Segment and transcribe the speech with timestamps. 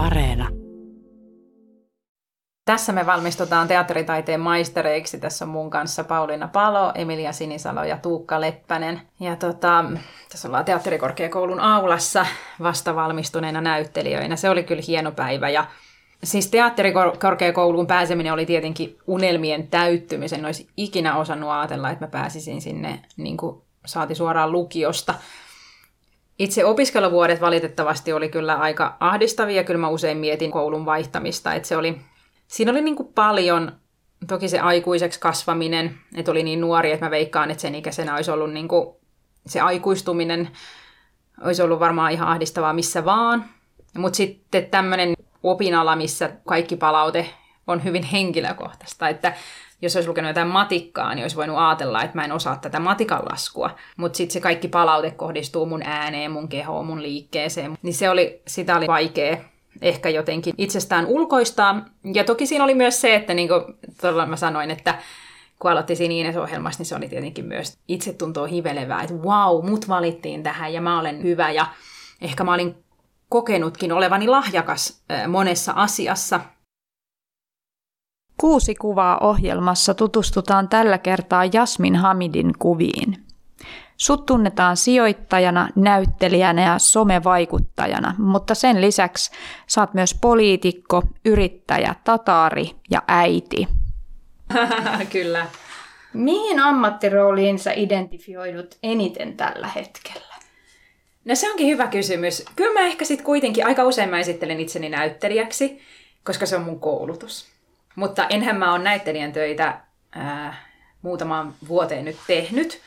[0.00, 0.48] Areena.
[2.64, 5.18] Tässä me valmistutaan teatteritaiteen maistereiksi.
[5.18, 9.00] Tässä on mun kanssa Pauliina Palo, Emilia Sinisalo ja Tuukka Leppänen.
[9.20, 9.84] Ja tota,
[10.32, 12.26] tässä ollaan teatterikorkeakoulun aulassa
[12.62, 14.36] vasta valmistuneena näyttelijöinä.
[14.36, 15.66] Se oli kyllä hieno päivä ja
[16.24, 20.38] Siis teatterikorkeakouluun pääseminen oli tietenkin unelmien täyttymisen.
[20.38, 25.14] En olisi ikinä osannut ajatella, että mä pääsisin sinne, niin kuin saati suoraan lukiosta.
[26.40, 29.64] Itse opiskeluvuodet valitettavasti oli kyllä aika ahdistavia.
[29.64, 31.54] Kyllä mä usein mietin koulun vaihtamista.
[31.54, 32.00] Että se oli,
[32.48, 33.72] siinä oli niin kuin paljon,
[34.26, 38.30] toki se aikuiseksi kasvaminen, että oli niin nuori, että mä veikkaan, että sen ikäisenä olisi
[38.30, 38.96] ollut niin kuin,
[39.46, 40.50] se aikuistuminen
[41.44, 43.44] olisi ollut varmaan ihan ahdistavaa missä vaan.
[43.98, 47.30] Mutta sitten tämmöinen opinala, missä kaikki palaute
[47.66, 49.34] on hyvin henkilökohtaista, että
[49.82, 53.22] jos olisi lukenut jotain matikkaa, niin olisi voinut ajatella, että mä en osaa tätä matikan
[53.30, 53.70] laskua.
[53.96, 57.78] Mutta sitten se kaikki palaute kohdistuu mun ääneen, mun kehoon, mun liikkeeseen.
[57.82, 59.36] Niin se oli, sitä oli vaikea
[59.82, 61.84] ehkä jotenkin itsestään ulkoistaa.
[62.14, 63.62] Ja toki siinä oli myös se, että niin kuin
[64.00, 64.98] todella mä sanoin, että
[65.58, 70.42] kun aloitti siinä Ines-ohjelmassa, niin se oli tietenkin myös itsetuntoa hivelevää, että wow, mut valittiin
[70.42, 71.66] tähän ja mä olen hyvä ja
[72.20, 72.84] ehkä mä olin
[73.28, 76.40] kokenutkin olevani lahjakas monessa asiassa.
[78.40, 83.16] Kuusi kuvaa ohjelmassa tutustutaan tällä kertaa Jasmin Hamidin kuviin.
[83.96, 89.30] Sut tunnetaan sijoittajana, näyttelijänä ja somevaikuttajana, mutta sen lisäksi
[89.66, 93.68] saat myös poliitikko, yrittäjä, tataari ja äiti.
[95.12, 95.46] Kyllä.
[96.12, 100.34] Mihin ammattirooliin sä identifioidut eniten tällä hetkellä?
[101.24, 102.44] No se onkin hyvä kysymys.
[102.56, 105.80] Kyllä mä ehkä sitten kuitenkin aika usein mä esittelen itseni näyttelijäksi,
[106.24, 107.59] koska se on mun koulutus.
[107.94, 109.80] Mutta enhän mä ole näyttelijän töitä
[110.12, 110.70] ää,
[111.02, 112.80] muutamaan vuoteen nyt tehnyt.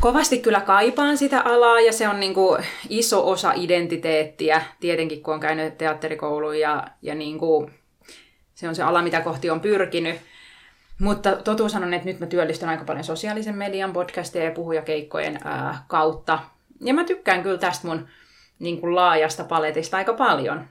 [0.00, 5.40] Kovasti kyllä kaipaan sitä alaa ja se on niinku iso osa identiteettiä, tietenkin kun on
[5.40, 7.70] käynyt teatterikouluun ja, ja niinku,
[8.54, 10.20] se on se ala, mitä kohti on pyrkinyt.
[11.00, 15.84] Mutta totuus on, että nyt mä työllistyn aika paljon sosiaalisen median podcastia ja puhujakeikkojen ää,
[15.88, 16.38] kautta
[16.80, 18.08] ja mä tykkään kyllä tästä mun
[18.58, 20.64] niin kuin laajasta paletista aika paljon.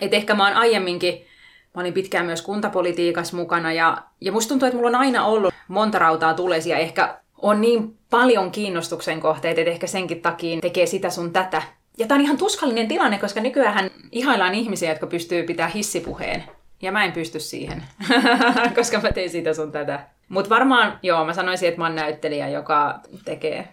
[0.00, 1.26] Et ehkä mä oon aiemminkin,
[1.74, 5.54] mä olin pitkään myös kuntapolitiikassa mukana ja, ja musta tuntuu, että mulla on aina ollut
[5.68, 6.78] monta rautaa tulesia.
[6.78, 11.62] Ehkä on niin paljon kiinnostuksen kohteita, että ehkä senkin takia tekee sitä sun tätä.
[11.98, 16.44] Ja tää on ihan tuskallinen tilanne, koska nykyään ihaillaan ihmisiä, jotka pystyy pitää hissipuheen.
[16.82, 17.82] Ja mä en pysty siihen,
[18.76, 20.06] koska mä teen sitä sun tätä.
[20.28, 23.68] Mutta varmaan, joo, mä sanoisin, että mä oon näyttelijä, joka tekee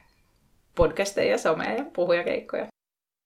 [0.76, 2.68] podcasteja, somea ja puhujakeikkoja.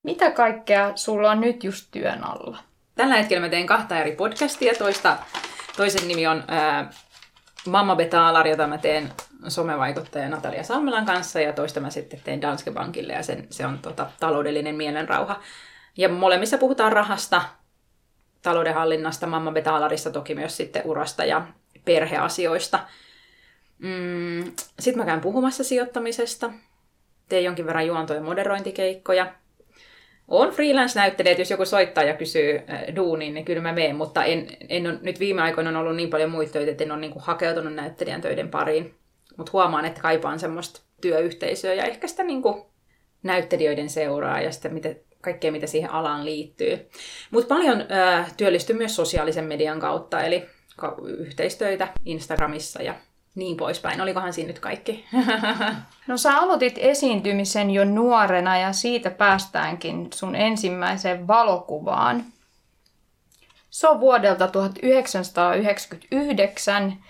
[0.06, 2.58] Mitä kaikkea sulla on nyt just työn alla?
[2.96, 4.74] Tällä hetkellä mä teen kahta eri podcastia.
[4.76, 5.18] Toista,
[5.78, 6.90] toisen nimi on ää,
[7.68, 9.14] Mamma Betalar, jota mä teen
[9.48, 13.80] somevaikuttaja Natalia Salmelan kanssa, ja toista mä sitten teen Danske Bankille, ja sen, se on
[13.80, 15.40] tota, taloudellinen mielenrauha.
[15.98, 17.42] Ja molemmissa puhutaan rahasta,
[18.42, 21.48] taloudenhallinnasta, Mamma Betalarissa toki myös sitten urasta ja
[21.86, 22.80] perheasioista.
[23.80, 26.52] Mm, sitten mä käyn puhumassa sijoittamisesta,
[27.30, 29.34] teen jonkin verran juonto- ja moderointikeikkoja.
[30.34, 34.48] On freelance-näyttelijä, jos joku soittaa ja kysyy äh, duuniin, niin kyllä mä menen, mutta en,
[34.70, 37.12] en ole, nyt viime aikoina on ollut niin paljon muita töitä, että en ole niin
[37.12, 38.96] kuin hakeutunut näyttelijän töiden pariin.
[39.38, 42.64] Mutta huomaan, että kaipaan semmoista työyhteisöä ja ehkä sitä niin kuin
[43.24, 46.90] näyttelijöiden seuraa ja sitä mitä, kaikkea, mitä siihen alaan liittyy.
[47.32, 50.46] Mutta paljon äh, työllistyn myös sosiaalisen median kautta, eli
[51.04, 52.96] yhteistöitä Instagramissa ja
[53.36, 54.02] niin poispäin.
[54.02, 55.06] Olikohan siinä nyt kaikki?
[56.08, 62.26] no sä aloitit esiintymisen jo nuorena ja siitä päästäänkin sun ensimmäiseen valokuvaan.
[63.70, 67.04] Se on vuodelta 1999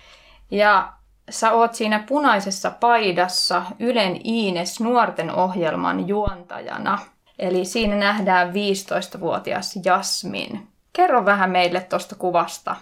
[0.51, 0.93] ja
[1.29, 6.99] sä oot siinä punaisessa paidassa Ylen Iines nuorten ohjelman juontajana.
[7.39, 10.67] Eli siinä nähdään 15-vuotias Jasmin.
[10.93, 12.75] Kerro vähän meille tuosta kuvasta.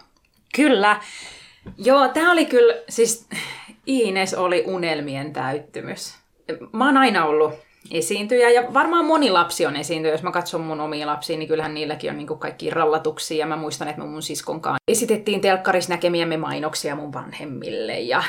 [0.55, 0.99] Kyllä.
[1.77, 3.27] Joo, tämä oli kyllä, siis
[3.85, 6.15] Ines oli unelmien täyttymys.
[6.71, 7.53] Mä oon aina ollut
[7.91, 10.13] esiintyjä ja varmaan moni lapsi on esiintyjä.
[10.13, 13.37] Jos mä katson mun omia lapsia, niin kyllähän niilläkin on niin kaikki rallatuksia.
[13.37, 17.99] Ja mä muistan, että me mun siskonkaan esitettiin telkkarissa näkemiämme mainoksia mun vanhemmille.
[17.99, 18.23] Ja,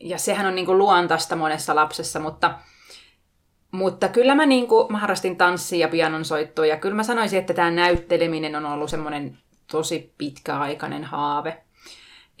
[0.00, 2.54] ja sehän on niin luontaista monessa lapsessa, mutta,
[3.70, 6.66] mutta kyllä mä, niin kuin, mä harrastin tanssia ja pianon soittoa.
[6.66, 9.38] Ja kyllä mä sanoisin, että tämä näytteleminen on ollut semmoinen
[9.72, 11.65] tosi pitkäaikainen haave.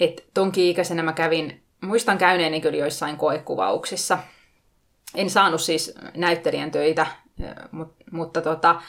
[0.00, 4.18] Että tonkin ikäisenä mä kävin, muistan käyneeni kyllä joissain koekuvauksissa.
[5.14, 7.06] En saanut siis näyttelijän töitä,
[7.70, 8.80] mutta, mutta tota,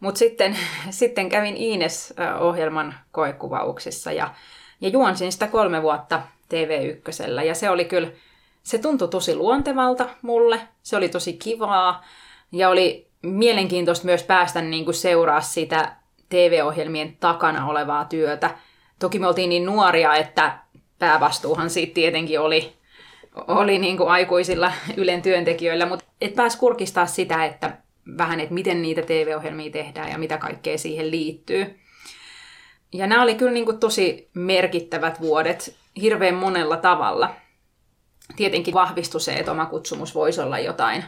[0.00, 0.56] mutta sitten,
[0.90, 4.34] sitten kävin Iines-ohjelman koekuvauksissa ja,
[4.80, 6.22] ja juonsin sitä kolme vuotta
[6.54, 7.44] TV1.
[7.44, 8.08] Ja se oli kyllä,
[8.62, 12.04] se tuntui tosi luontevalta mulle, se oli tosi kivaa
[12.52, 15.96] ja oli mielenkiintoista myös päästä niin kuin seuraa sitä
[16.28, 18.58] TV-ohjelmien takana olevaa työtä.
[18.98, 20.58] Toki me oltiin niin nuoria, että
[20.98, 22.72] päävastuuhan siitä tietenkin oli,
[23.48, 27.78] oli niin kuin aikuisilla Ylen työntekijöillä, mutta et pääs kurkistaa sitä, että
[28.18, 31.80] vähän, että miten niitä TV-ohjelmia tehdään ja mitä kaikkea siihen liittyy.
[32.92, 37.34] Ja nämä oli kyllä niin kuin tosi merkittävät vuodet hirveän monella tavalla.
[38.36, 41.04] Tietenkin vahvistui se, että oma kutsumus voisi olla jotain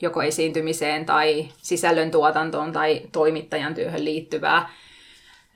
[0.00, 4.70] joko esiintymiseen tai sisällön tuotantoon tai toimittajan työhön liittyvää.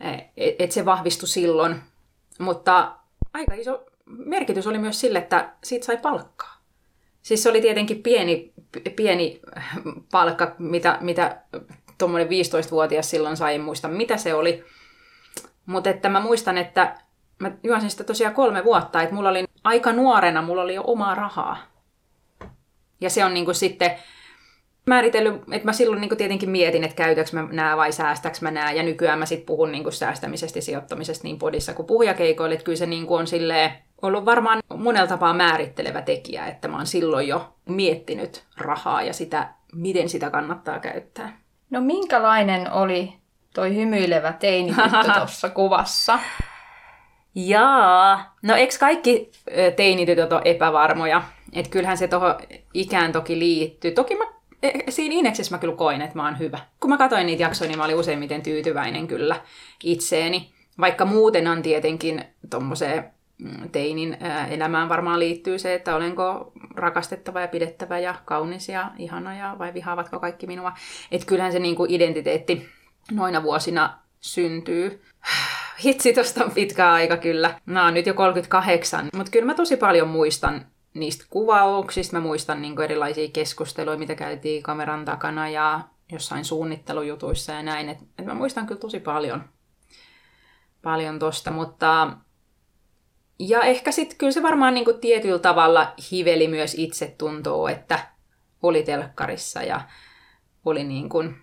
[0.00, 1.82] Että et se vahvistui silloin.
[2.38, 2.96] Mutta
[3.32, 6.55] aika iso merkitys oli myös sille, että siitä sai palkkaa.
[7.23, 8.52] Siis se oli tietenkin pieni,
[8.96, 9.41] pieni
[10.11, 11.43] palkka, mitä, mitä
[11.99, 14.64] tuommoinen 15-vuotias silloin sai, muista mitä se oli.
[15.67, 17.00] Mutta että mä muistan, että
[17.38, 21.14] mä juosin sitä tosiaan kolme vuotta, että mulla oli aika nuorena, mulla oli jo omaa
[21.14, 21.58] rahaa.
[23.00, 23.99] Ja se on niinku sitten
[24.86, 28.72] määritellyt, että mä silloin niinku tietenkin mietin, että käytäks mä nää vai säästäks mä nää.
[28.72, 32.78] Ja nykyään mä sitten puhun niinku säästämisestä ja sijoittamisesta niin podissa kuin puhujakeikoille, että kyllä
[32.78, 33.70] se niinku on silleen,
[34.02, 39.48] ollut varmaan monella tapaa määrittelevä tekijä, että mä oon silloin jo miettinyt rahaa ja sitä,
[39.75, 41.38] miten sitä kannattaa käyttää.
[41.70, 43.12] No minkälainen oli
[43.54, 44.75] toi hymyilevä teini
[45.19, 46.19] tuossa kuvassa?
[47.34, 49.31] Jaa, no eikö kaikki
[49.76, 51.22] teinitytöt ole epävarmoja?
[51.52, 52.34] Että kyllähän se tuohon
[52.75, 53.90] ikään toki liittyy.
[53.90, 54.25] Toki mä,
[54.88, 56.58] siinä Ineksessä mä kyllä koin, että mä oon hyvä.
[56.81, 59.40] Kun mä katsoin niitä jaksoja, niin mä olin useimmiten tyytyväinen kyllä
[59.84, 60.52] itseeni.
[60.81, 64.16] Vaikka muuten on tietenkin tuommoiseen mm, teinin
[64.50, 69.75] elämään varmaan liittyy se, että olenko rakastettava ja pidettävä ja kaunis ja ihana ja vai
[69.75, 70.72] vihaavatko kaikki minua.
[71.10, 72.69] Että kyllähän se niin kuin identiteetti
[73.12, 75.02] noina vuosina syntyy.
[75.84, 77.60] Hitsi, tosta on pitkä aika kyllä.
[77.67, 82.17] Mä oon nyt jo 38, mutta kyllä mä tosi paljon muistan niistä kuvauksista.
[82.17, 85.81] Mä muistan niin erilaisia keskusteluja, mitä käytiin kameran takana ja
[86.12, 87.88] jossain suunnittelujutuissa ja näin.
[87.88, 89.44] Et, et mä muistan kyllä tosi paljon,
[90.82, 92.17] paljon tosta, mutta
[93.38, 97.99] ja ehkä sitten kyllä se varmaan niin tietyllä tavalla hiveli myös itse tuntuu, että
[98.62, 99.81] oli telkkarissa ja
[100.64, 101.37] oli niin kuin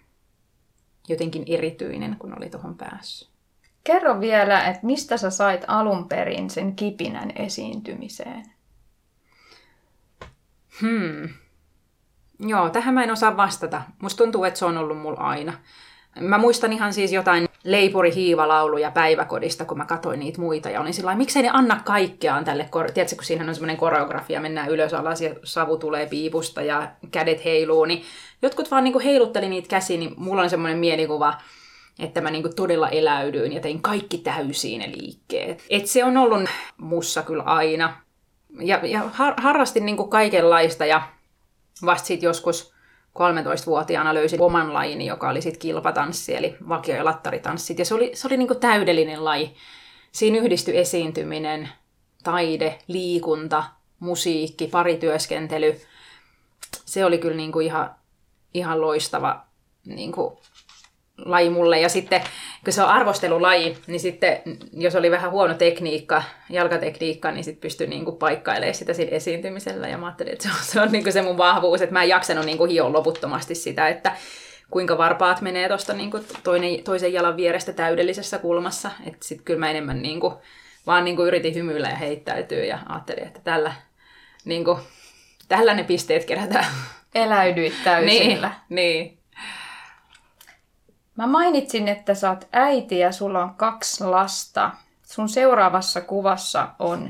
[1.08, 3.32] jotenkin erityinen, kun oli tuohon päässyt.
[3.84, 8.46] Kerro vielä, että mistä sä sait alun perin sen kipinän esiintymiseen?
[10.82, 11.30] Hmm.
[12.40, 13.82] Joo, tähän mä en osaa vastata.
[14.02, 15.54] Musta tuntuu, että se on ollut mulla aina.
[16.20, 20.70] Mä muistan ihan siis jotain leipuri-hiivalauluja päiväkodista, kun mä katsoin niitä muita.
[20.70, 24.70] Ja olin sillä miksei ne anna kaikkeaan tälle, tiedätkö, kun siinä on semmoinen koreografia, mennään
[24.70, 28.04] ylös alas ja savu tulee piipusta ja kädet heiluu, niin
[28.42, 31.34] jotkut vaan niinku heilutteli niitä käsiä, niin mulla on semmoinen mielikuva,
[32.00, 35.66] että mä niinku todella eläydyin ja tein kaikki täysiin ne liikkeet.
[35.70, 38.02] Et se on ollut mussa kyllä aina.
[38.60, 41.02] Ja, ja har, harrastin niinku kaikenlaista ja
[41.86, 42.74] vasta sitten joskus
[43.20, 47.80] 13-vuotiaana löysin oman lajini, joka oli sitten kilpatanssi, eli vakio- ja lattaritanssit.
[47.80, 49.56] Ja se oli, se oli niinku täydellinen laji.
[50.12, 51.70] Siinä yhdistyi esiintyminen,
[52.24, 53.64] taide, liikunta,
[54.00, 55.82] musiikki, parityöskentely.
[56.86, 57.96] Se oli kyllä niinku ihan,
[58.54, 59.46] ihan loistava
[59.86, 60.42] niinku
[61.26, 61.80] laji mulle.
[61.80, 62.22] Ja sitten,
[62.64, 64.42] kun se on arvostelulaji, niin sitten
[64.74, 69.88] jos oli vähän huono tekniikka, jalkatekniikka, niin sitten pystyi niinku paikkailemaan sitä siinä esiintymisellä.
[69.88, 72.10] Ja mä ajattelin, että se on, se, on niinku se mun vahvuus, että mä en
[72.10, 74.16] jaksanut niinku hioa loputtomasti sitä, että
[74.72, 78.92] kuinka varpaat menee tuosta niinku toinen, toisen jalan vierestä täydellisessä kulmassa.
[79.08, 80.42] Että sitten kyllä mä enemmän niinku,
[80.88, 83.74] vaan niinku yritin hymyillä ja heittäytyä ja ajattelin, että tällä,
[84.46, 84.80] niinku,
[85.48, 86.66] tällä ne pisteet kerätään.
[87.16, 88.52] Eläydyit täysillä.
[88.70, 89.21] niin, niin.
[91.22, 94.72] Mä mainitsin, että sä oot äiti ja sulla on kaksi lasta.
[95.04, 97.10] Sun seuraavassa kuvassa on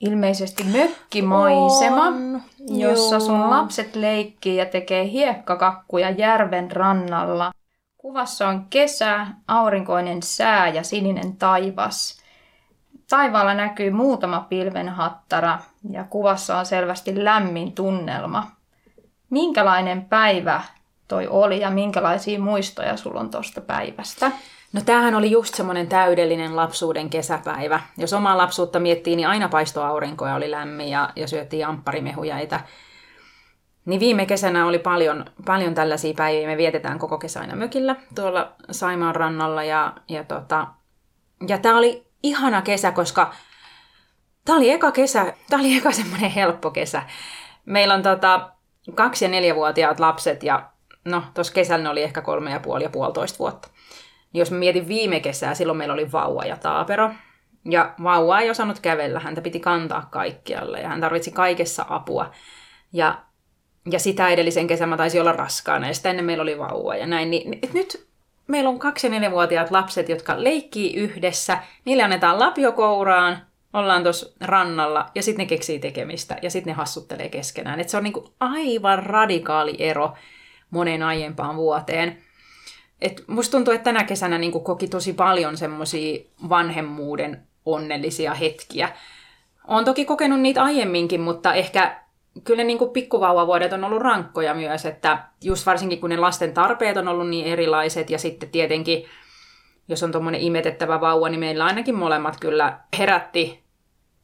[0.00, 3.20] ilmeisesti mökkimaisema, on, jossa joo.
[3.20, 7.52] sun lapset leikkii ja tekee hiekkakakkuja järven rannalla.
[7.96, 12.22] Kuvassa on kesä, aurinkoinen sää ja sininen taivas.
[13.10, 15.58] Taivaalla näkyy muutama pilvenhattara
[15.90, 18.50] ja kuvassa on selvästi lämmin tunnelma.
[19.30, 20.62] Minkälainen päivä
[21.08, 24.32] toi oli ja minkälaisia muistoja sulla on tuosta päivästä?
[24.72, 27.80] No tämähän oli just semmoinen täydellinen lapsuuden kesäpäivä.
[27.96, 32.60] Jos omaa lapsuutta miettii, niin aina paistoi aurinko ja oli lämmin ja, ja syöttiin ampparimehujaita.
[33.84, 36.48] Niin viime kesänä oli paljon, paljon tällaisia päiviä.
[36.48, 39.64] Me vietetään koko kesä aina mökillä tuolla Saimaan rannalla.
[39.64, 40.66] Ja, ja, tota,
[41.48, 43.32] ja tämä oli ihana kesä, koska
[44.44, 47.02] tämä oli eka kesä, tämä oli eka semmoinen helppo kesä.
[47.64, 48.50] Meillä on tota,
[48.94, 50.70] kaksi- ja neljävuotiaat lapset ja
[51.10, 53.68] no tuossa kesällä oli ehkä kolme ja puoli ja puolitoista vuotta.
[54.32, 57.10] Niin jos mä mietin viime kesää, silloin meillä oli vauva ja taapero.
[57.70, 62.30] Ja vauva ei osannut kävellä, häntä piti kantaa kaikkialle ja hän tarvitsi kaikessa apua.
[62.92, 63.18] Ja,
[63.90, 67.06] ja sitä edellisen kesän mä taisin olla raskaana ja sitä ennen meillä oli vauva ja
[67.06, 67.30] näin.
[67.30, 68.08] Niin, et nyt
[68.46, 73.38] meillä on kaksi- ja neljävuotiaat lapset, jotka leikkii yhdessä, niille annetaan lapio kouraan,
[73.72, 77.80] ollaan tuossa rannalla ja sitten ne keksii tekemistä ja sitten ne hassuttelee keskenään.
[77.80, 80.14] Et se on niinku aivan radikaali ero
[80.70, 82.18] moneen aiempaan vuoteen.
[83.00, 88.88] Et musta tuntuu, että tänä kesänä niinku koki tosi paljon semmoisia vanhemmuuden onnellisia hetkiä.
[89.68, 92.00] Olen toki kokenut niitä aiemminkin, mutta ehkä
[92.44, 97.08] kyllä niin pikkuvauvavuodet on ollut rankkoja myös, että just varsinkin kun ne lasten tarpeet on
[97.08, 99.04] ollut niin erilaiset ja sitten tietenkin,
[99.88, 103.62] jos on tuommoinen imetettävä vauva, niin meillä ainakin molemmat kyllä herätti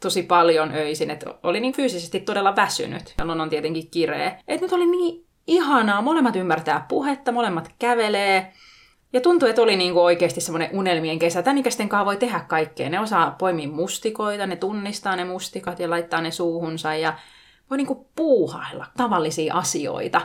[0.01, 4.39] tosi paljon öisin, että oli niin fyysisesti todella väsynyt, jolloin on tietenkin kireä.
[4.49, 8.53] Että nyt oli niin ihanaa, molemmat ymmärtää puhetta, molemmat kävelee,
[9.15, 11.43] ja tuntui, että oli niinku oikeasti semmoinen unelmien kesä.
[11.43, 12.91] Tän ikäisten kanssa voi tehdä kaikkea.
[12.91, 17.15] Ne osaa poimia mustikoita, ne tunnistaa ne mustikat ja laittaa ne suuhunsa ja
[17.71, 20.21] voi niinku puuhailla tavallisia asioita.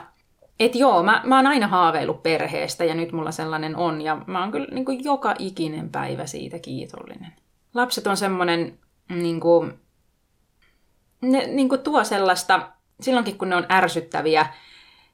[0.60, 4.40] Et joo, mä, mä oon aina haaveillut perheestä ja nyt mulla sellainen on ja mä
[4.40, 7.34] oon kyllä niinku joka ikinen päivä siitä kiitollinen.
[7.74, 9.70] Lapset on semmoinen, niinku,
[11.22, 12.70] ne niinku tuo sellaista,
[13.02, 14.46] silloinkin kun ne on ärsyttäviä,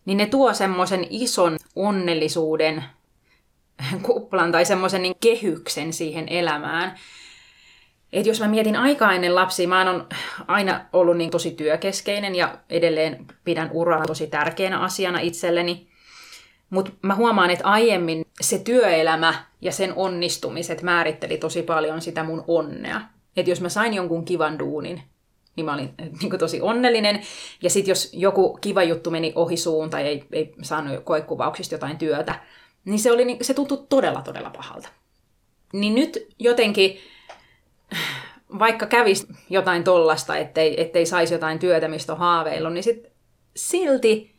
[0.06, 2.84] niin ne tuo semmoisen ison onnellisuuden
[4.02, 6.96] kuplan tai semmoisen niin kehyksen siihen elämään.
[8.14, 10.08] Et jos mä mietin aikaa ennen lapsia, mä oon
[10.48, 15.88] aina ollut niin tosi työkeskeinen ja edelleen pidän uraa tosi tärkeänä asiana itselleni.
[16.70, 22.44] Mutta mä huomaan, että aiemmin se työelämä ja sen onnistumiset määritteli tosi paljon sitä mun
[22.48, 23.02] onnea.
[23.38, 25.02] Että jos mä sain jonkun kivan duunin,
[25.56, 27.22] niin mä olin niin tosi onnellinen.
[27.62, 31.98] Ja sitten jos joku kiva juttu meni ohi suun tai ei, ei saanut koekuvauksista jotain
[31.98, 32.40] työtä,
[32.86, 34.90] niin se, oli, se tuntui todella, todella pahalta.
[35.74, 36.98] Niin nyt jotenkin,
[38.60, 43.08] vaikka kävisi jotain tollasta, ettei, ettei saisi jotain työtä, mistä on haaveillut, niin sit
[43.56, 44.36] silti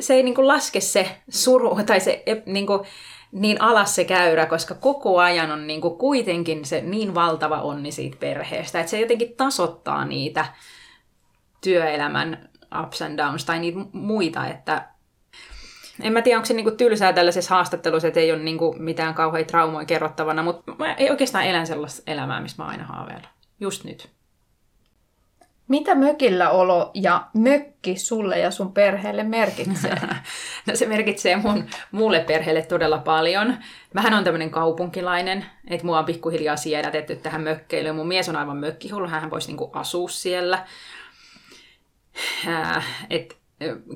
[0.00, 2.80] se ei niin kuin laske se suru tai se niin, kuin,
[3.34, 7.92] niin alas se käyrä, koska koko ajan on niin kuin kuitenkin se niin valtava onni
[7.92, 10.46] siitä perheestä, että se jotenkin tasottaa niitä
[11.60, 12.48] työelämän
[12.82, 14.88] ups and downs tai niitä muita, että
[16.02, 19.48] en mä tiedä, onko se niinku tylsää tällaisessa haastattelussa, että ei ole niinku mitään kauheita
[19.48, 23.28] traumoja kerrottavana, mutta mä ei oikeastaan elän sellaista elämää, missä mä aina haaveilla.
[23.60, 24.13] Just nyt.
[25.68, 29.96] Mitä mökillä olo ja mökki sulle ja sun perheelle merkitsee?
[30.66, 33.56] no se merkitsee mun muulle perheelle todella paljon.
[33.94, 37.96] Mähän on tämmöinen kaupunkilainen, että mua on pikkuhiljaa siedätetty tähän mökkeilyyn.
[37.96, 40.66] Mun mies on aivan mökkihullu, hän voisi niinku asua siellä.
[42.48, 43.36] Äh, et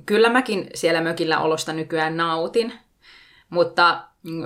[0.07, 2.73] kyllä mäkin siellä mökillä olosta nykyään nautin,
[3.51, 4.01] mutta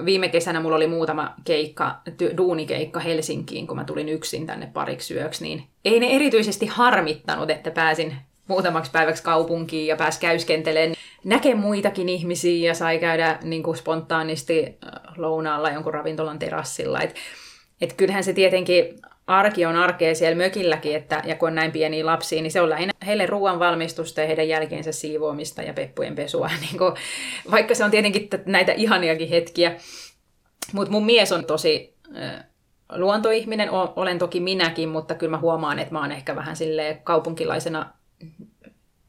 [0.04, 2.00] viime kesänä mulla oli muutama keikka,
[2.36, 7.70] duunikeikka Helsinkiin, kun mä tulin yksin tänne pariksi yöksi, niin ei ne erityisesti harmittanut, että
[7.70, 8.16] pääsin
[8.48, 10.96] muutamaksi päiväksi kaupunkiin ja pääsi käyskentelemään.
[11.24, 14.78] Näke muitakin ihmisiä ja sai käydä niin kuin spontaanisti
[15.16, 17.00] lounaalla jonkun ravintolan terassilla.
[17.00, 17.14] Et,
[17.80, 19.00] et kyllähän se tietenkin
[19.38, 22.70] arki on arkea siellä mökilläkin, että, ja kun on näin pieniä lapsia, niin se on
[22.70, 26.50] lähinnä heille ruoan valmistusta ja heidän jälkeensä siivoamista ja peppujen pesua.
[26.60, 26.94] Niin kuin,
[27.50, 29.76] vaikka se on tietenkin näitä ihaniakin hetkiä.
[30.72, 32.44] Mutta mun mies on tosi äh,
[32.92, 37.92] luontoihminen, olen toki minäkin, mutta kyllä mä huomaan, että mä oon ehkä vähän sille kaupunkilaisena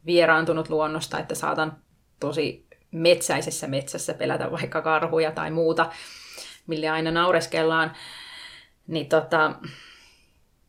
[0.06, 1.77] vieraantunut luonnosta, että saatan
[2.20, 5.92] tosi metsäisessä metsässä pelätä vaikka karhuja tai muuta,
[6.68, 7.92] mille aina naureskellaan.
[8.88, 9.56] Niin tota,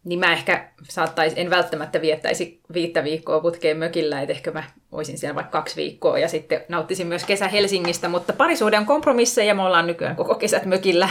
[0.04, 5.18] niin mä ehkä saattaisi, en välttämättä viettäisi viittä viikkoa putkeen mökillä, että ehkä mä olisin
[5.18, 9.62] siellä vaikka kaksi viikkoa ja sitten nauttisin myös kesä Helsingistä, mutta parisuuden on kompromisseja, me
[9.62, 11.10] ollaan nykyään koko kesät mökillä.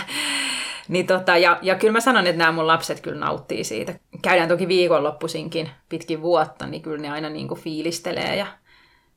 [0.87, 3.93] Niin tota, ja, ja kyllä mä sanon, että nämä mun lapset kyllä nauttii siitä.
[4.21, 8.47] Käydään toki viikonloppuisinkin pitkin vuotta, niin kyllä ne aina niin kuin fiilistelee ja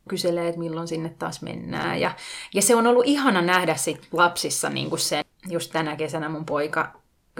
[0.08, 2.00] kyselee, että milloin sinne taas mennään.
[2.00, 2.10] Ja,
[2.54, 6.46] ja se on ollut ihana nähdä sit lapsissa niin kuin se, just tänä kesänä mun
[6.46, 6.92] poika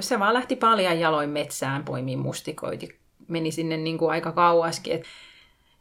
[0.03, 2.87] se vaan lähti paljon jaloin metsään poimiin mustikoita.
[3.29, 4.93] Meni sinne niin kuin aika kauaskin.
[4.93, 5.09] Että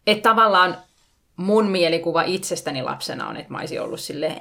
[0.08, 0.78] et tavallaan
[1.36, 4.38] mun mielikuva itsestäni lapsena on, että mä olisin ollut silleen,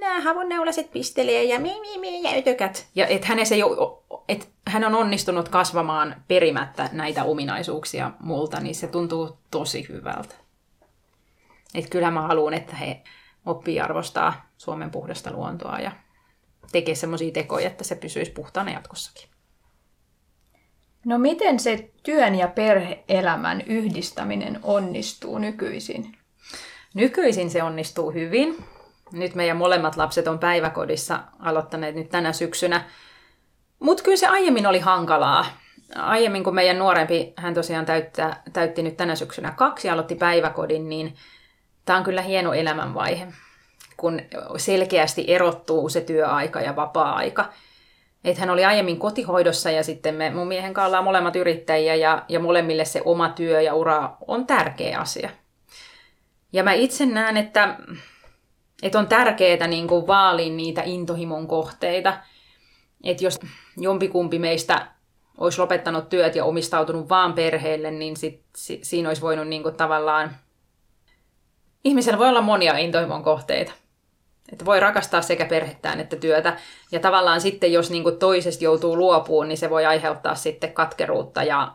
[0.00, 2.86] nämä havunneulaset pistelee ja mi, mi, mi ja ytökät.
[2.94, 8.74] Ja että hänessä ei ole, että hän on onnistunut kasvamaan perimättä näitä ominaisuuksia multa, niin
[8.74, 10.34] se tuntuu tosi hyvältä.
[11.74, 13.02] Että kyllä mä haluan, että he
[13.46, 15.92] oppii arvostaa Suomen puhdasta luontoa ja
[16.72, 19.28] tekee semmoisia tekoja, että se pysyisi puhtaana jatkossakin.
[21.04, 26.16] No miten se työn ja perheelämän yhdistäminen onnistuu nykyisin?
[26.94, 28.64] Nykyisin se onnistuu hyvin.
[29.12, 32.84] Nyt meidän molemmat lapset on päiväkodissa aloittaneet nyt tänä syksynä.
[33.78, 35.46] Mutta kyllä se aiemmin oli hankalaa.
[35.94, 40.88] Aiemmin kun meidän nuorempi, hän tosiaan täyttää, täytti nyt tänä syksynä kaksi ja aloitti päiväkodin,
[40.88, 41.14] niin
[41.84, 43.32] tämä on kyllä hieno elämänvaihe
[43.98, 44.20] kun
[44.56, 47.52] selkeästi erottuu se työaika ja vapaa-aika.
[48.24, 52.24] Että hän oli aiemmin kotihoidossa ja sitten me mun miehen kanssa ollaan molemmat yrittäjiä ja,
[52.28, 55.30] ja molemmille se oma työ ja ura on tärkeä asia.
[56.52, 57.76] Ja mä itse näen, että,
[58.82, 62.18] että on tärkeää niin vaalia niitä intohimon kohteita.
[63.04, 63.38] Että jos
[63.76, 64.86] jompikumpi meistä
[65.38, 70.36] olisi lopettanut työt ja omistautunut vaan perheelle, niin sit, si, siinä olisi voinut niin tavallaan...
[71.84, 73.72] Ihmisellä voi olla monia intohimon kohteita.
[74.52, 76.56] Että voi rakastaa sekä perhettään että työtä.
[76.92, 81.72] Ja tavallaan sitten, jos niin toisesta joutuu luopuun, niin se voi aiheuttaa sitten katkeruutta ja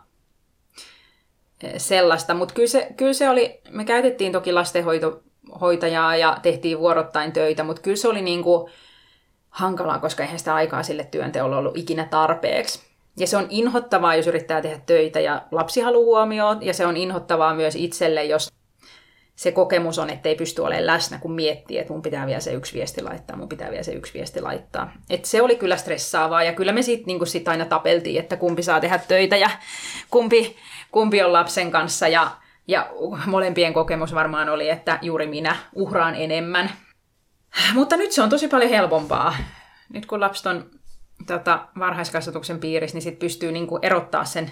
[1.64, 2.34] e, sellaista.
[2.34, 7.82] Mutta kyllä se, kyllä se oli, me käytettiin toki lastenhoitajaa ja tehtiin vuorottain töitä, mutta
[7.82, 8.72] kyllä se oli niin kuin
[9.50, 12.94] hankalaa, koska eihän sitä aikaa sille työnteolle ollut ikinä tarpeeksi.
[13.18, 16.98] Ja se on inhottavaa, jos yrittää tehdä töitä ja lapsi haluaa huomioon, ja se on
[16.98, 18.52] inhottavaa myös itselle, jos
[19.36, 22.54] se kokemus on, että ei pysty olemaan läsnä, kun miettii, että mun pitää vielä se
[22.54, 24.94] yksi viesti laittaa, mun pitää vielä se yksi viesti laittaa.
[25.10, 28.64] Et se oli kyllä stressaavaa, ja kyllä me sitten niin sit aina tapeltiin, että kumpi
[28.64, 29.50] saa tehdä töitä ja
[30.10, 30.56] kumpi,
[30.92, 32.32] kumpi on lapsen kanssa, ja,
[32.68, 32.90] ja
[33.26, 36.72] molempien kokemus varmaan oli, että juuri minä uhraan enemmän.
[37.74, 39.36] Mutta nyt se on tosi paljon helpompaa.
[39.94, 40.70] Nyt kun lapset on
[41.28, 44.52] tota, varhaiskasvatuksen piirissä, niin sit pystyy niinku erottaa sen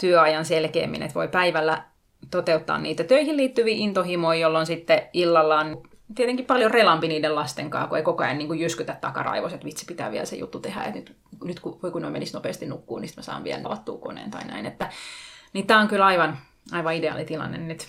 [0.00, 1.84] työajan selkeämmin, että voi päivällä
[2.30, 5.82] toteuttaa niitä töihin liittyviä intohimoja, jolloin sitten illalla on
[6.14, 9.66] tietenkin paljon relampi niiden lasten kanssa, kun ei koko ajan niin kuin jyskytä takaraivos, että
[9.66, 12.66] vitsi pitää vielä se juttu tehdä, että nyt, nyt kun, voi kun ne menisi nopeasti
[12.66, 14.66] nukkuun, niin mä saan vielä avattua koneen tai näin.
[14.66, 14.90] Että,
[15.52, 16.38] niin tämä on kyllä aivan,
[16.72, 17.86] aivan ideaali tilanne nyt.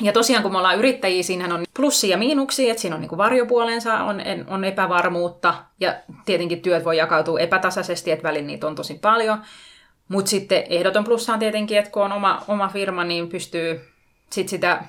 [0.00, 3.18] Ja tosiaan kun me ollaan yrittäjiä, siinähän on plussia ja miinuksia, että siinä on niin
[3.18, 8.94] varjopuolensa, on, on epävarmuutta ja tietenkin työt voi jakautua epätasaisesti, että välin niitä on tosi
[8.94, 9.38] paljon.
[10.08, 13.88] Mutta sitten ehdoton plussa on tietenkin, että kun on oma, oma firma, niin pystyy
[14.30, 14.84] sit sitä,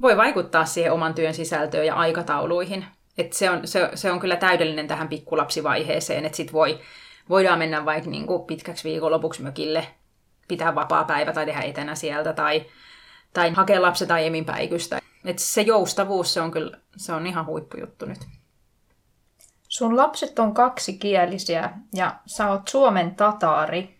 [0.00, 2.84] voi vaikuttaa siihen oman työn sisältöön ja aikatauluihin.
[3.18, 6.80] Et se, on, se, se on kyllä täydellinen tähän pikkulapsivaiheeseen, että sitten voi,
[7.28, 9.86] voidaan mennä vaikka niinku pitkäksi viikonlopuksi mökille,
[10.48, 12.66] pitää vapaa päivä tai tehdä etänä sieltä tai,
[13.32, 15.00] tai hakea lapset aiemmin päikystä.
[15.24, 18.18] Et se joustavuus, se on kyllä se on ihan huippujuttu nyt.
[19.68, 23.99] Sun lapset on kaksikielisiä ja sä oot Suomen tataari.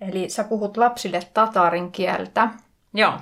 [0.00, 2.48] Eli sä puhut lapsille tatarin kieltä.
[2.94, 3.12] Joo.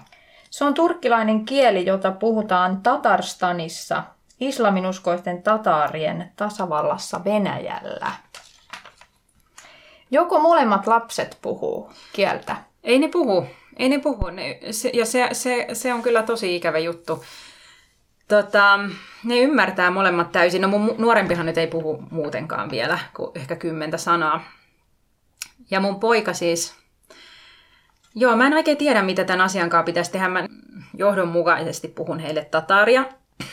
[0.50, 4.02] Se on turkkilainen kieli, jota puhutaan Tatarstanissa,
[4.40, 8.10] islaminuskoisten tataarien tasavallassa Venäjällä.
[10.10, 12.56] Joko molemmat lapset puhuu kieltä?
[12.84, 13.46] Ei ne puhu.
[13.76, 14.30] Ei ne puhu.
[14.30, 17.24] Ne, se, ja se, se, se on kyllä tosi ikävä juttu.
[18.28, 18.78] Tota,
[19.24, 20.62] ne ymmärtää molemmat täysin.
[20.62, 24.44] No mun nuorempihan nyt ei puhu muutenkaan vielä kuin ehkä kymmentä sanaa.
[25.70, 26.74] Ja mun poika siis,
[28.14, 30.28] joo mä en oikein tiedä mitä tämän asian kanssa pitäisi tehdä.
[30.28, 30.48] Mä
[30.96, 33.04] johdonmukaisesti puhun heille tataria,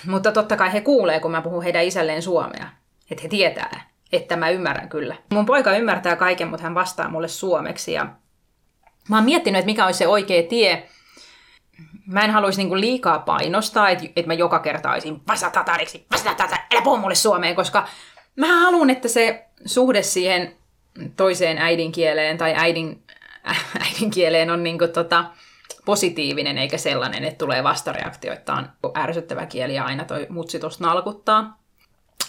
[0.08, 2.68] mutta totta kai he kuulee, kun mä puhun heidän isälleen suomea.
[3.12, 5.16] Että he tietää, että mä ymmärrän kyllä.
[5.34, 7.94] Mun poika ymmärtää kaiken, mutta hän vastaa mulle suomeksi.
[7.94, 8.08] Ja
[9.10, 10.90] mä oon miettinyt, että mikä olisi se oikea tie.
[12.08, 16.30] Mä en haluaisi niinku liikaa painostaa, että, että mä joka kerta olisin vasta tatariksi, vasta
[16.30, 17.88] tatariksi, älä puhu mulle suomeen, koska
[18.36, 20.56] mä haluan, että se suhde siihen
[21.16, 23.04] toiseen äidinkieleen tai äidin,
[23.86, 25.26] äidinkieleen on niin kuin tota,
[25.86, 30.88] positiivinen eikä sellainen, että tulee vastareaktio, että on ärsyttävä kieli ja aina toi mutsi tuosta
[30.88, 31.62] nalkuttaa.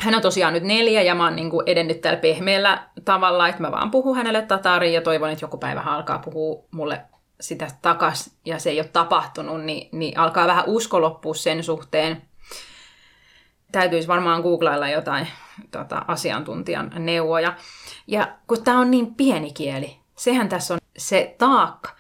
[0.01, 3.63] Hän on tosiaan nyt neljä ja mä oon niin kuin edennyt tällä pehmeällä tavalla, että
[3.63, 7.01] mä vaan puhun hänelle tatariin ja toivon, että joku päivä hän alkaa puhua mulle
[7.41, 12.23] sitä takas ja se ei ole tapahtunut, niin, niin alkaa vähän usko loppua sen suhteen.
[13.73, 15.29] Täytyisi varmaan googlailla jotain
[15.71, 17.55] tota, asiantuntijan neuvoja.
[18.07, 21.91] Ja kun tämä on niin pieni kieli, sehän tässä on se taakka,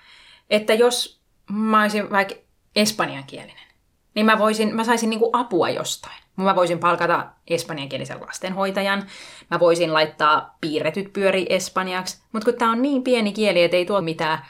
[0.51, 2.35] että jos mä olisin vaikka
[2.77, 3.67] espanjankielinen,
[4.15, 6.23] niin mä, voisin, mä saisin niinku apua jostain.
[6.37, 9.07] Mä voisin palkata espanjankielisen lastenhoitajan,
[9.51, 13.87] mä voisin laittaa piirretyt pyöri espanjaksi, mutta kun tämä on niin pieni kieli, että ei
[13.87, 14.47] tuo mitään,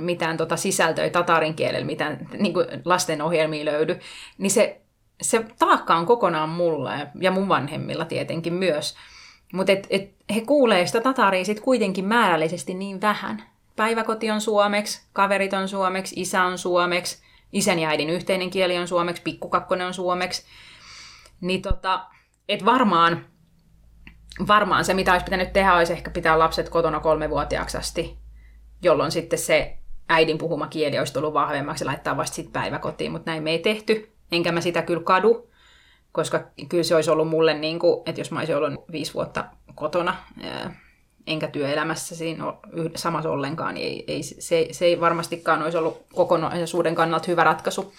[0.00, 4.00] mitään tota sisältöä tatarin kielellä, mitään niin lastenohjelmia löydy,
[4.38, 4.80] niin se,
[5.22, 8.96] se taakka on kokonaan mulle ja mun vanhemmilla tietenkin myös.
[9.52, 13.42] Mutta et, et he kuulee sitä tataria sitten kuitenkin määrällisesti niin vähän.
[13.76, 18.88] Päiväkoti on suomeksi, kaverit on suomeksi, isä on suomeksi, isän ja äidin yhteinen kieli on
[18.88, 20.44] suomeksi, pikkukakkonen on suomeksi.
[21.40, 22.06] Niin tota,
[22.48, 23.26] et varmaan,
[24.48, 28.18] varmaan se, mitä olisi pitänyt tehdä, olisi ehkä pitää lapset kotona kolmevuotiaaksi asti,
[28.82, 33.30] jolloin sitten se äidin puhuma kieli olisi tullut vahvemmaksi ja laittaa vasta sitten päiväkotiin, mutta
[33.30, 34.15] näin me ei tehty.
[34.32, 35.50] Enkä mä sitä kyllä kadu,
[36.12, 39.44] koska kyllä se olisi ollut mulle, niin kuin, että jos mä olisin ollut viisi vuotta
[39.74, 40.16] kotona,
[41.26, 42.44] enkä työelämässä siinä
[42.94, 47.92] samassa ollenkaan, niin ei, ei, se, se ei varmastikaan olisi ollut kokonaisuuden kannalta hyvä ratkaisu.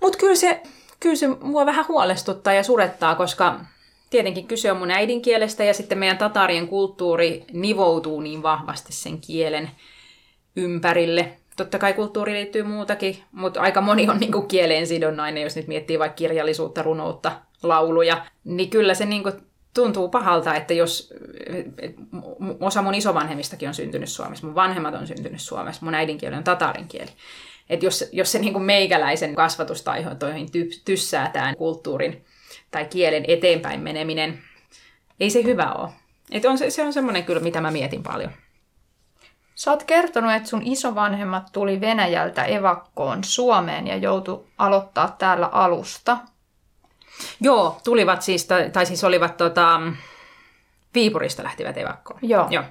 [0.00, 0.62] Mutta kyllä se,
[1.00, 3.60] kyllä se mua vähän huolestuttaa ja surettaa, koska
[4.10, 9.70] tietenkin kyse on mun äidinkielestä ja sitten meidän tatarien kulttuuri nivoutuu niin vahvasti sen kielen
[10.56, 11.36] ympärille.
[11.56, 15.98] Totta kai kulttuuri liittyy muutakin, mutta aika moni on niinku kieleen sidonnainen, jos nyt miettii
[15.98, 18.26] vaikka kirjallisuutta, runoutta, lauluja.
[18.44, 19.32] Niin kyllä se niinku
[19.74, 21.14] tuntuu pahalta, että jos
[22.60, 26.88] osa mun isovanhemmistakin on syntynyt Suomessa, mun vanhemmat on syntynyt Suomessa, mun äidinkieli on tatarin
[26.88, 27.10] kieli.
[27.70, 32.24] Että jos, jos se niin meikäläisen kasvatustaihoitoihin ty, tyssää tämän kulttuurin
[32.70, 34.38] tai kielen eteenpäin meneminen,
[35.20, 35.90] ei se hyvä ole.
[36.32, 38.30] Et on, se, se on semmoinen kyllä, mitä mä mietin paljon.
[39.56, 46.18] Sä oot kertonut, että sun isovanhemmat tuli Venäjältä evakkoon Suomeen ja joutu aloittaa täällä alusta.
[47.40, 49.80] Joo, tulivat siis, tai siis olivat tota,
[50.94, 52.20] Viipurista lähtivät evakkoon.
[52.22, 52.46] Joo.
[52.50, 52.64] Joo.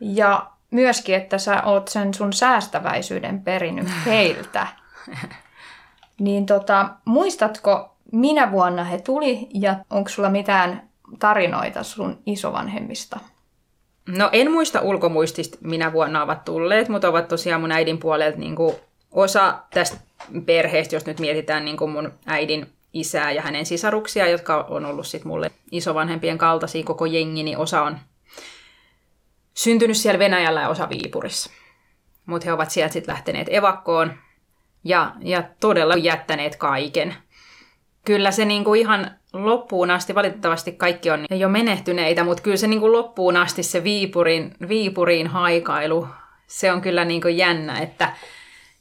[0.00, 4.66] Ja myöskin, että sä oot sen sun säästäväisyyden perinyt heiltä.
[6.18, 13.20] niin tota, muistatko, minä vuonna he tuli ja onko sulla mitään tarinoita sun isovanhemmista?
[14.16, 18.56] No en muista ulkomuistista, minä vuonna ovat tulleet, mutta ovat tosiaan mun äidin puolelta niin
[18.56, 18.76] kuin
[19.12, 19.96] osa tästä
[20.46, 25.06] perheestä, jos nyt mietitään niin kuin mun äidin isää ja hänen sisaruksia, jotka on ollut
[25.06, 27.98] sit mulle isovanhempien kaltaisia koko jengi, niin osa on
[29.54, 31.50] syntynyt siellä Venäjällä ja osa Viipurissa.
[32.26, 34.12] Mutta he ovat sieltä sitten lähteneet evakkoon
[34.84, 37.14] ja, ja todella jättäneet kaiken.
[38.10, 42.92] Kyllä se niinku ihan loppuun asti, valitettavasti kaikki on jo menehtyneitä, mutta kyllä se niinku
[42.92, 46.06] loppuun asti se Viipurin, Viipuriin haikailu,
[46.46, 48.12] se on kyllä niinku jännä, että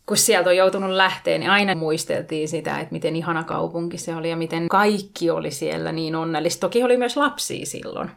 [0.06, 4.30] kun sieltä on joutunut lähteä, niin aina muisteltiin sitä, että miten ihana kaupunki se oli
[4.30, 6.62] ja miten kaikki oli siellä niin onnellista.
[6.62, 8.12] Toki oli myös lapsia silloin.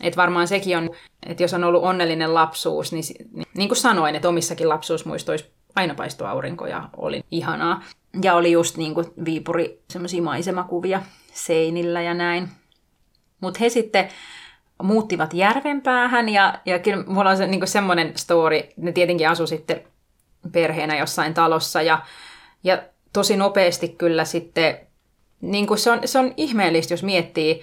[0.00, 0.90] Et varmaan sekin on,
[1.26, 5.46] että jos on ollut onnellinen lapsuus, niin, niin, niin kuin sanoin, että omissakin lapsuusmuistoissa
[5.78, 7.82] aina paistoi aurinko ja oli ihanaa.
[8.22, 12.48] Ja oli just niin kuin Viipuri, semmoisia maisemakuvia seinillä ja näin.
[13.40, 14.08] Mutta he sitten
[14.82, 19.84] muuttivat järvenpäähän ja, ja kyllä mulla on se, niin semmoinen story, ne tietenkin asu sitten
[20.52, 22.02] perheenä jossain talossa ja,
[22.64, 24.78] ja tosi nopeasti kyllä sitten,
[25.40, 27.62] niin kuin se, on, se on ihmeellistä, jos miettii,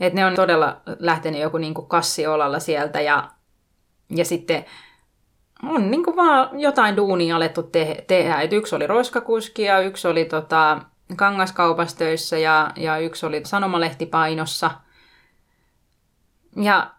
[0.00, 3.30] että ne on todella lähtenyt joku niin kuin kassiolalla sieltä ja,
[4.10, 4.64] ja sitten
[5.68, 8.40] on niin kuin vaan jotain duunia alettu te- tehdä.
[8.40, 10.80] Et yksi oli roiskakuski ja yksi oli tota,
[11.16, 14.70] kangaskaupastöissä ja, ja yksi oli sanomalehtipainossa.
[16.56, 16.90] Ja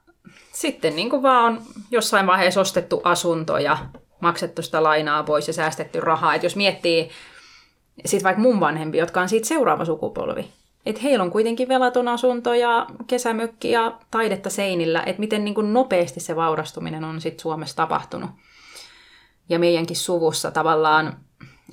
[0.51, 3.77] sitten niin kuin vaan on jossain vaiheessa ostettu asunto ja
[4.19, 6.35] maksettu sitä lainaa pois ja säästetty rahaa.
[6.35, 7.09] Et jos miettii
[8.05, 10.51] sitten vaikka mun vanhempi, jotka on siitä seuraava sukupolvi,
[10.85, 15.73] että heillä on kuitenkin velaton asunto ja kesämökki ja taidetta seinillä, että miten niin kuin
[15.73, 18.29] nopeasti se vaurastuminen on sitten Suomessa tapahtunut.
[19.49, 21.17] Ja meidänkin suvussa tavallaan,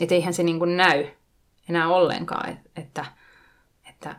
[0.01, 1.07] että eihän se niin kuin näy
[1.69, 3.05] enää ollenkaan, että,
[3.89, 4.17] että,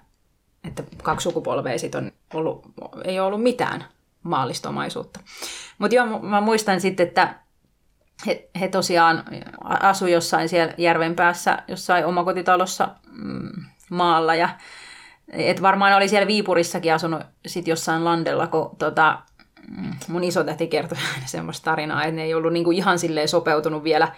[0.64, 2.66] että kaksi sukupolvea sitten on ollut,
[3.04, 3.86] ei ole ollut mitään
[4.24, 5.20] maallistomaisuutta.
[5.78, 7.36] Mutta joo, mä muistan sitten, että
[8.26, 9.24] he, he tosiaan
[9.64, 14.50] asu jossain siellä järven päässä, jossain omakotitalossa mm, maalla ja
[15.32, 19.20] et varmaan oli siellä Viipurissakin asunut sit jossain landella, kun tota,
[19.78, 24.16] mm, mun isotäti kertoi semmoista tarinaa, että ne ei ollut niinku ihan silleen sopeutunut vielä.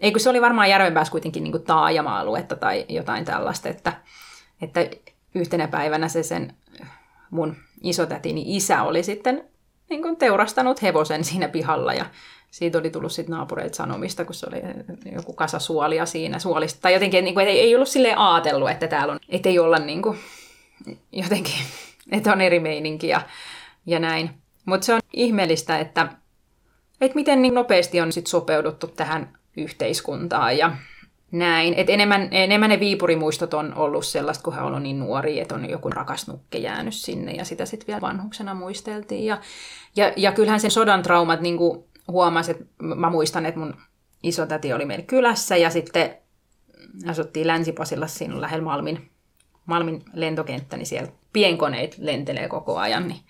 [0.00, 3.92] Eikö se oli varmaan Järvenpäässä kuitenkin niinku taajama-aluetta tai jotain tällaista, että,
[4.62, 4.80] että
[5.34, 6.54] yhtenä päivänä se sen
[7.30, 9.44] mun isotätini isä oli sitten
[9.90, 12.06] niin teurastanut hevosen siinä pihalla ja
[12.54, 14.62] siitä oli tullut sitten naapureilta sanomista, kun se oli
[15.14, 16.80] joku kasa suolia siinä suolista.
[16.80, 20.02] Tai jotenkin, niin kuin, ei, ei ollut silleen ajatellut, että täällä on, ettei olla niin
[20.02, 20.18] kuin,
[21.12, 21.54] jotenkin,
[22.12, 23.20] että on eri meininki ja,
[23.86, 24.30] ja näin.
[24.64, 26.08] Mutta se on ihmeellistä, että,
[27.00, 30.76] että miten niin nopeasti on sit sopeuduttu tähän yhteiskuntaan ja
[31.30, 31.74] näin.
[31.74, 35.54] Et enemmän, enemmän ne viipurimuistot on ollut sellaista, kun hän on ollut niin nuori, että
[35.54, 39.24] on joku rakas nukke jäänyt sinne ja sitä sitten vielä vanhuksena muisteltiin.
[39.24, 39.38] Ja,
[39.96, 43.74] ja, ja kyllähän sen sodan traumat niin kuin huomasi, että mä muistan, että mun
[44.22, 46.16] isotäti oli meidän kylässä ja sitten
[47.06, 49.10] asuttiin Länsipasilla siinä lähellä Malmin,
[49.66, 53.20] Malmin lentokenttä, niin siellä pienkoneet lentelee koko ajan, niin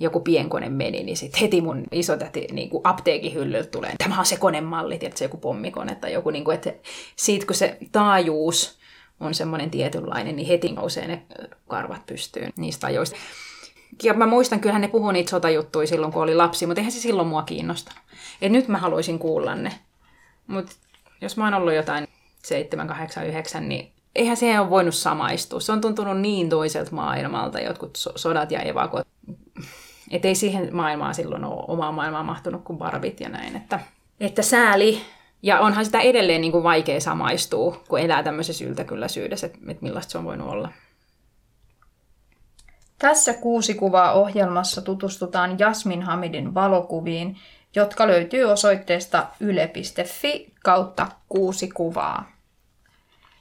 [0.00, 4.26] joku pienkone meni, niin sitten heti mun isotäti niin kuin apteekin hyllyltä tulee, tämä on
[4.26, 6.74] se konemalli, tiedätkö, joku pommikone tai joku, niin kuin, että
[7.16, 8.78] siitä kun se taajuus
[9.20, 11.22] on semmoinen tietynlainen, niin heti nousee ne
[11.68, 13.16] karvat pystyyn niistä ajoista.
[14.02, 17.00] Ja mä muistan, kyllähän ne puhui niitä sotajuttuja silloin, kun oli lapsi, mutta eihän se
[17.00, 18.02] silloin mua kiinnostanut.
[18.42, 19.72] Et nyt mä haluaisin kuulla ne.
[20.46, 20.72] Mutta
[21.20, 22.08] jos mä oon ollut jotain
[22.44, 25.60] 7, 8, 9, niin eihän siihen ole voinut samaistua.
[25.60, 29.06] Se on tuntunut niin toiselta maailmalta, jotkut sodat ja evakot.
[30.10, 33.56] Että ei siihen maailmaan silloin ole omaa maailmaa mahtunut kuin barbit ja näin.
[33.56, 33.80] Että,
[34.20, 35.00] että sääli,
[35.42, 40.10] Ja onhan sitä edelleen niin kuin vaikea samaistua, kun elää tämmöisessä yltäkylläisyydessä, että, että millaista
[40.10, 40.68] se on voinut olla.
[43.00, 47.36] Tässä kuusi kuvaa ohjelmassa tutustutaan Jasmin Hamidin valokuviin,
[47.74, 52.30] jotka löytyy osoitteesta yle.fi kautta kuusi kuvaa.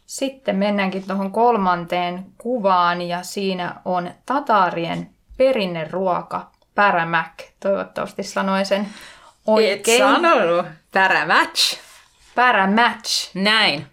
[0.06, 7.34] Sitten mennäänkin tuohon kolmanteen kuvaan ja siinä on Tatarien perinneruoka Pärämäk.
[7.60, 8.88] Toivottavasti sanoin sen
[9.48, 10.04] oikein.
[10.04, 10.66] Et sanonut.
[10.92, 11.80] Pärämatch.
[12.36, 13.36] Pärämatch.
[13.36, 13.88] Näin.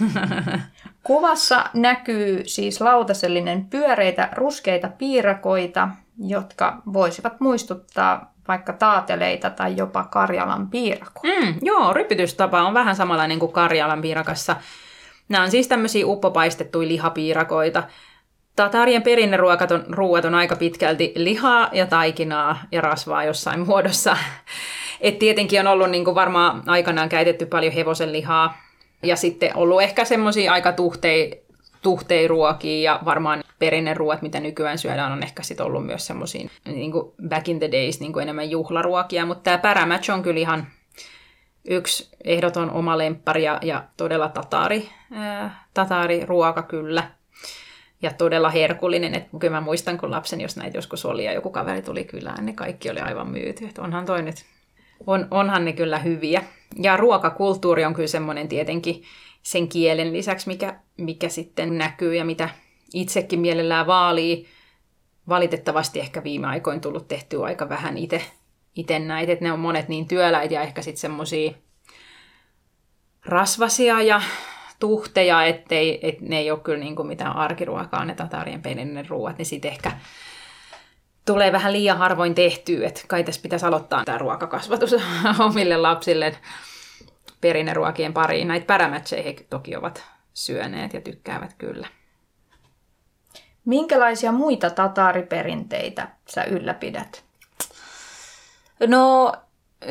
[1.08, 10.70] Kuvassa näkyy siis lautasellinen pyöreitä ruskeita piirakoita, jotka voisivat muistuttaa vaikka taateleita tai jopa Karjalan
[10.70, 11.40] piirakoita.
[11.40, 14.56] Mm, joo, rypytystapa on vähän samanlainen kuin Karjalan piirakassa.
[15.28, 17.82] Nämä on siis tämmöisiä uppopaistettuja lihapiirakoita.
[18.56, 24.16] Tatarien perinneruokat on, ruuat on aika pitkälti lihaa ja taikinaa ja rasvaa jossain muodossa.
[25.00, 28.67] Et tietenkin on ollut niin kuin varmaan aikanaan käytetty paljon hevosen lihaa
[29.02, 31.44] ja sitten ollut ehkä semmoisia aika tuhtei,
[31.82, 36.92] tuhtei ruokia ja varmaan perinneruoat, mitä nykyään syödään, on ehkä sitten ollut myös semmoisia niin
[37.28, 39.26] back in the days niin kuin enemmän juhlaruokia.
[39.26, 40.66] Mutta tämä pärämatch on kyllä ihan
[41.68, 47.10] yksi ehdoton oma lemppari ja, ja todella tataari, ää, tataari ruoka kyllä.
[48.02, 51.50] Ja todella herkullinen, että kyllä mä muistan, kun lapsen, jos näitä joskus oli ja joku
[51.50, 53.64] kaveri tuli kylään, niin kaikki oli aivan myyty.
[53.64, 54.44] Että onhan toi nyt,
[55.06, 56.44] on, onhan ne kyllä hyviä.
[56.82, 59.02] Ja ruokakulttuuri on kyllä semmoinen tietenkin
[59.42, 62.48] sen kielen lisäksi, mikä, mikä sitten näkyy ja mitä
[62.94, 64.46] itsekin mielellään vaalii.
[65.28, 68.22] Valitettavasti ehkä viime aikoina tullut tehtyä aika vähän itse
[68.78, 71.52] itse näitä, että ne on monet niin työläitä ja ehkä sitten semmoisia
[73.24, 74.22] rasvasia ja
[74.80, 79.46] tuhteja, ettei, et ne ei ole kyllä niinku mitään arkiruokaa, ne tatarien perinne ruuat, niin
[79.46, 79.92] sitten ehkä
[81.32, 84.94] tulee vähän liian harvoin tehtyä, että kai tässä pitäisi aloittaa tämä ruokakasvatus
[85.48, 86.36] omille lapsille
[87.40, 88.48] perinneruokien pariin.
[88.48, 91.88] Näitä pärämätsejä he toki ovat syöneet ja tykkäävät kyllä.
[93.64, 97.24] Minkälaisia muita tataariperinteitä sä ylläpidät?
[98.86, 99.32] No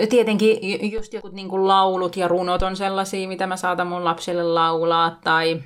[0.10, 4.44] tietenkin just jotkut niin kuin laulut ja runot on sellaisia, mitä mä saatan mun lapsille
[4.44, 5.64] laulaa tai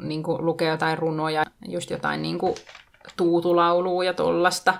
[0.00, 2.54] niin kuin lukea jotain runoja, just jotain niin kuin
[3.16, 4.74] tuutulaulua ja tollasta.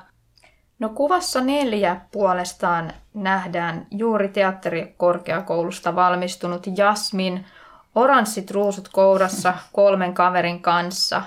[0.78, 7.46] No kuvassa neljä puolestaan nähdään juuri teatterikorkeakoulusta valmistunut Jasmin
[7.94, 11.22] oranssit ruusut kourassa kolmen kaverin kanssa.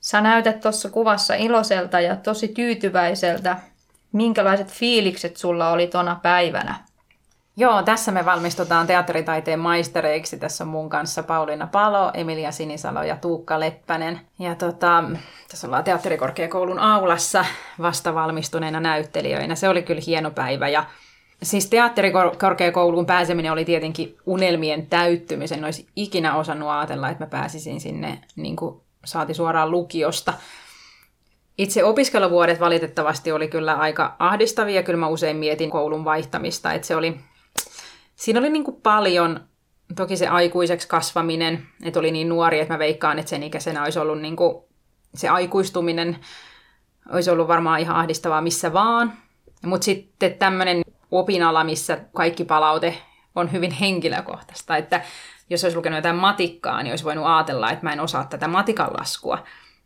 [0.00, 3.56] Sä näytät tuossa kuvassa iloiselta ja tosi tyytyväiseltä
[4.12, 6.74] minkälaiset fiilikset sulla oli tuona päivänä?
[7.56, 10.38] Joo, tässä me valmistutaan teatteritaiteen maistereiksi.
[10.38, 14.20] Tässä on mun kanssa Pauliina Palo, Emilia Sinisalo ja Tuukka Leppänen.
[14.38, 15.04] Ja tota,
[15.48, 17.44] tässä ollaan teatterikorkeakoulun aulassa
[17.82, 19.54] vastavalmistuneena näyttelijöinä.
[19.54, 20.84] Se oli kyllä hieno päivä ja
[21.42, 25.58] Siis teatterikorkeakouluun pääseminen oli tietenkin unelmien täyttymisen.
[25.58, 30.32] En olisi ikinä osannut ajatella, että mä pääsisin sinne, niin kuin saati suoraan lukiosta.
[31.58, 34.82] Itse opiskeluvuodet valitettavasti oli kyllä aika ahdistavia.
[34.82, 36.72] Kyllä mä usein mietin koulun vaihtamista.
[36.72, 37.20] Että se oli,
[38.14, 39.40] siinä oli niin kuin paljon,
[39.96, 43.98] toki se aikuiseksi kasvaminen, että oli niin nuori, että mä veikkaan, että sen ikäisenä olisi
[43.98, 44.64] ollut niin kuin,
[45.14, 46.18] se aikuistuminen
[47.12, 49.12] olisi ollut varmaan ihan ahdistavaa missä vaan.
[49.66, 52.98] Mutta sitten tämmöinen opinala, missä kaikki palaute
[53.34, 55.02] on hyvin henkilökohtaista, että
[55.50, 58.90] jos olisi lukenut jotain matikkaa, niin olisi voinut ajatella, että mä en osaa tätä matikan
[58.98, 59.44] laskua.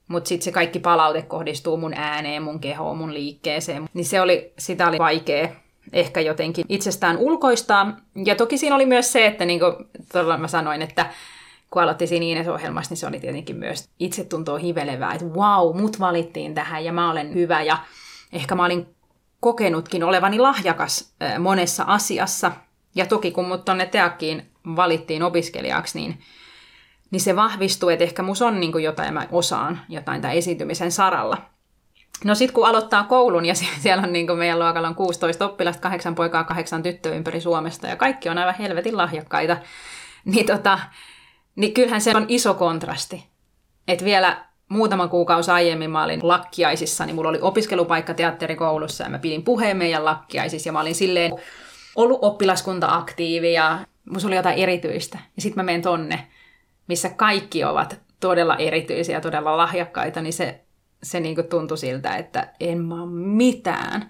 [0.08, 3.88] Mutta sitten se kaikki palaute kohdistuu mun ääneen, mun kehoon, mun liikkeeseen.
[3.94, 5.48] Niin se oli, sitä oli vaikea
[5.92, 7.96] ehkä jotenkin itsestään ulkoistaa.
[8.24, 9.74] Ja toki siinä oli myös se, että niin kuin
[10.38, 11.10] mä sanoin, että
[11.70, 16.00] kun aloitti siinä Ines-ohjelmassa, niin se oli tietenkin myös itse tuntuu hivelevää, että wow, mut
[16.00, 17.78] valittiin tähän ja mä olen hyvä ja
[18.32, 18.86] ehkä mä olin
[19.40, 22.52] kokenutkin olevani lahjakas monessa asiassa.
[22.94, 26.18] Ja toki kun mut tonne teakkiin valittiin opiskelijaksi, niin
[27.10, 31.55] niin se vahvistuu, että ehkä mus on niin jotain, mä osaan jotain tämän esiintymisen saralla.
[32.24, 36.14] No sitten kun aloittaa koulun ja siellä on niin meidän luokalla on 16 oppilasta, kahdeksan
[36.14, 39.56] poikaa, kahdeksan tyttöä ympäri Suomesta ja kaikki on aivan helvetin lahjakkaita,
[40.24, 40.78] niin, tota,
[41.56, 43.26] niin kyllähän se on iso kontrasti.
[43.88, 49.18] Että vielä muutama kuukausi aiemmin mä olin lakkiaisissa, niin mulla oli opiskelupaikka teatterikoulussa ja mä
[49.18, 51.32] pidin puheen meidän lakkiaisissa ja mä olin silleen
[51.96, 53.78] ollut oppilaskunta aktiivi ja
[54.10, 55.18] musta oli jotain erityistä.
[55.36, 56.26] Ja sitten mä menen tonne
[56.88, 60.64] missä kaikki ovat todella erityisiä, todella lahjakkaita, niin se,
[61.02, 63.06] se niin kuin tuntui siltä, että en mä
[63.36, 64.08] mitään.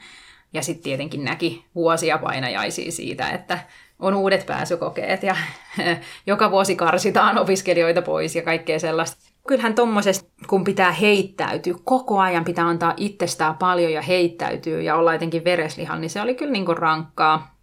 [0.53, 3.59] Ja sitten tietenkin näki vuosia painajaisia siitä, että
[3.99, 5.37] on uudet pääsykokeet ja
[6.27, 9.33] joka vuosi karsitaan opiskelijoita pois ja kaikkea sellaista.
[9.49, 15.13] Kyllähän tuommoisesta, kun pitää heittäytyä, koko ajan pitää antaa itsestään paljon ja heittäytyy ja olla
[15.13, 17.57] jotenkin vereslihan, niin se oli kyllä niin kuin rankkaa.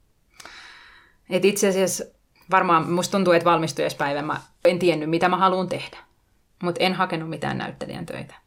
[1.30, 2.04] Et itse asiassa
[2.52, 5.98] varmaan musta tuntuu, että valmistujaispäivän mä en tiennyt, mitä mä haluan tehdä.
[6.64, 8.43] Mutta en hakenut mitään näyttelijän töitä.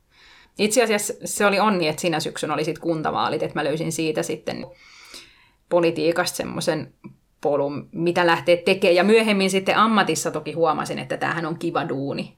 [0.58, 4.22] Itse asiassa se oli onni, että sinä syksyn oli sitten kuntavaalit, että mä löysin siitä
[4.22, 4.66] sitten
[5.68, 6.94] politiikasta semmoisen
[7.40, 8.96] polun, mitä lähtee tekemään.
[8.96, 12.36] Ja myöhemmin sitten ammatissa toki huomasin, että tämähän on kiva duuni.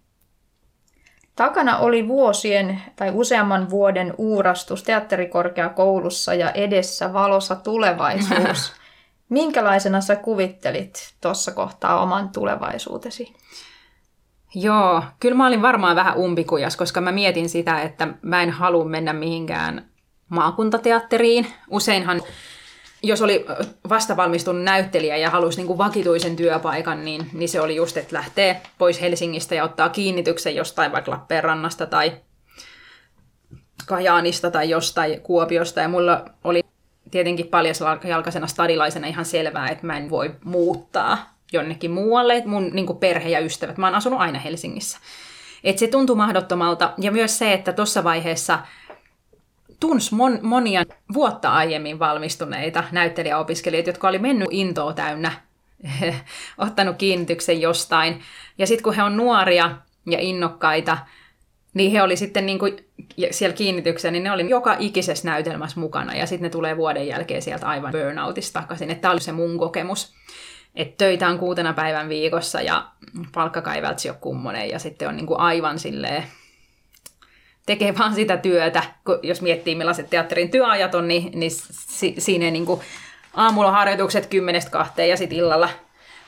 [1.37, 8.73] Takana oli vuosien tai useamman vuoden uurastus teatterikorkeakoulussa ja edessä valossa tulevaisuus.
[9.29, 13.35] Minkälaisena sä kuvittelit tuossa kohtaa oman tulevaisuutesi?
[14.55, 18.85] Joo, kyllä mä olin varmaan vähän umpikujas, koska mä mietin sitä, että mä en halua
[18.85, 19.89] mennä mihinkään
[20.29, 21.47] maakuntateatteriin.
[21.71, 22.23] Useinhan,
[23.03, 23.47] jos oli
[23.89, 28.63] vastavalmistunut näyttelijä ja halusi niin kuin vakituisen työpaikan, niin, niin se oli just, että lähtee
[28.79, 32.13] pois Helsingistä ja ottaa kiinnityksen jostain vaikka Lappeenrannasta tai
[33.87, 35.81] Kajaanista tai jostain Kuopiosta.
[35.81, 36.65] Ja mulla oli
[37.11, 42.97] tietenkin paljasjalkaisena stadilaisena ihan selvää, että mä en voi muuttaa jonnekin muualle, että mun niin
[43.01, 44.99] perhe ja ystävät, mä oon asunut aina Helsingissä.
[45.65, 46.95] Et se tuntui mahdottomalta.
[46.99, 48.59] Ja myös se, että tuossa vaiheessa
[49.81, 55.33] tunsi mon, monia vuotta aiemmin valmistuneita näyttelijäopiskelijoita, jotka oli mennyt intoa täynnä,
[56.59, 58.23] ottanut kiinnityksen jostain.
[58.59, 60.99] Ja sitten kun he on nuoria ja innokkaita,
[61.75, 62.85] niin he oli sitten niin kuin
[63.31, 66.15] siellä kiinnityksessä, niin ne oli joka ikisessä näytelmässä mukana.
[66.15, 68.91] Ja sitten ne tulee vuoden jälkeen sieltä aivan burnoutista takaisin.
[68.91, 70.15] Että tämä oli se mun kokemus
[70.79, 72.87] että töitä on kuutena päivän viikossa ja
[73.35, 76.25] palkka ei ole kummonen ja sitten on niin kuin aivan silleen,
[77.67, 82.51] tekee vaan sitä työtä, kun jos miettii millaiset teatterin työajat on, niin, niin si, siinä
[82.51, 82.81] niin kuin
[83.35, 85.69] aamulla harjoitukset kymmenestä kahteen ja sitten illalla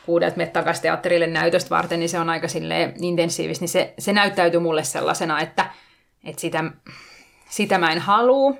[0.06, 4.12] kuudelta menet takaisin teatterille näytöstä varten, niin se on aika silleen intensiivistä, niin se, se
[4.12, 5.70] näyttäytyy mulle sellaisena, että,
[6.24, 6.64] että sitä,
[7.48, 8.54] sitä mä en halua.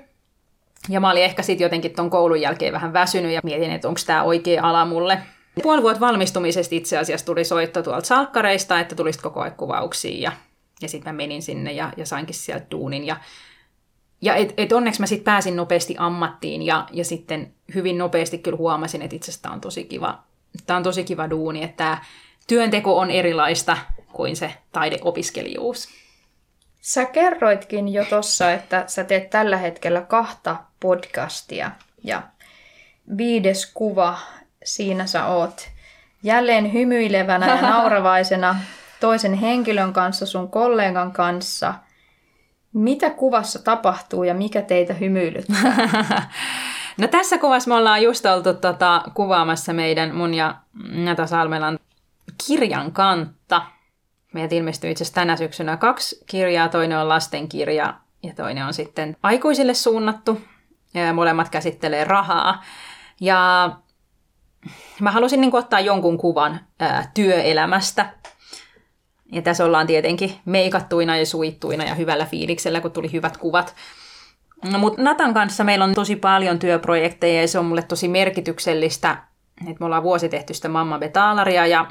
[0.89, 3.99] Ja mä olin ehkä sitten jotenkin ton koulun jälkeen vähän väsynyt ja mietin, että onko
[4.05, 5.17] tämä oikea ala mulle.
[5.61, 10.31] Puoli vuotta valmistumisesta itse asiassa tuli soitto tuolta salkkareista, että tulisit koko ajan kuvauksia ja,
[10.81, 13.05] ja sitten mä menin sinne ja, ja sainkin sieltä duunin.
[13.05, 13.17] Ja,
[14.21, 18.57] ja et, et onneksi mä sitten pääsin nopeasti ammattiin ja, ja sitten hyvin nopeasti kyllä
[18.57, 20.23] huomasin, että itse asiassa on tosi kiva,
[20.65, 21.97] tämä on tosi kiva duuni, että
[22.47, 23.77] työnteko on erilaista
[24.13, 25.89] kuin se taideopiskelijuus.
[26.81, 31.71] Sä kerroitkin jo tuossa, että sä teet tällä hetkellä kahta podcastia
[32.03, 32.21] ja
[33.17, 34.17] viides kuva
[34.63, 35.69] siinä sä oot
[36.23, 38.55] jälleen hymyilevänä ja nauravaisena
[38.99, 41.73] toisen henkilön kanssa, sun kollegan kanssa.
[42.73, 46.29] Mitä kuvassa tapahtuu ja mikä teitä hymyilyttää?
[46.97, 50.55] No tässä kuvassa me ollaan just oltu tota, kuvaamassa meidän mun ja
[50.93, 51.79] Nata Salmelan
[52.47, 53.61] kirjan kantta.
[54.33, 56.69] Meiltä ilmestyy itse asiassa tänä syksynä kaksi kirjaa.
[56.69, 57.93] Toinen on lastenkirja
[58.23, 60.41] ja toinen on sitten aikuisille suunnattu.
[60.93, 62.63] Ja molemmat käsittelee rahaa.
[63.21, 63.71] Ja
[64.99, 68.09] mä halusin niin ottaa jonkun kuvan ää, työelämästä.
[69.31, 73.75] Ja tässä ollaan tietenkin meikattuina ja suittuina ja hyvällä fiiliksellä, kun tuli hyvät kuvat.
[74.71, 79.17] No, mutta Natan kanssa meillä on tosi paljon työprojekteja ja se on mulle tosi merkityksellistä.
[79.67, 81.87] Et me ollaan vuosi tehty sitä Mamma Betaalaria ja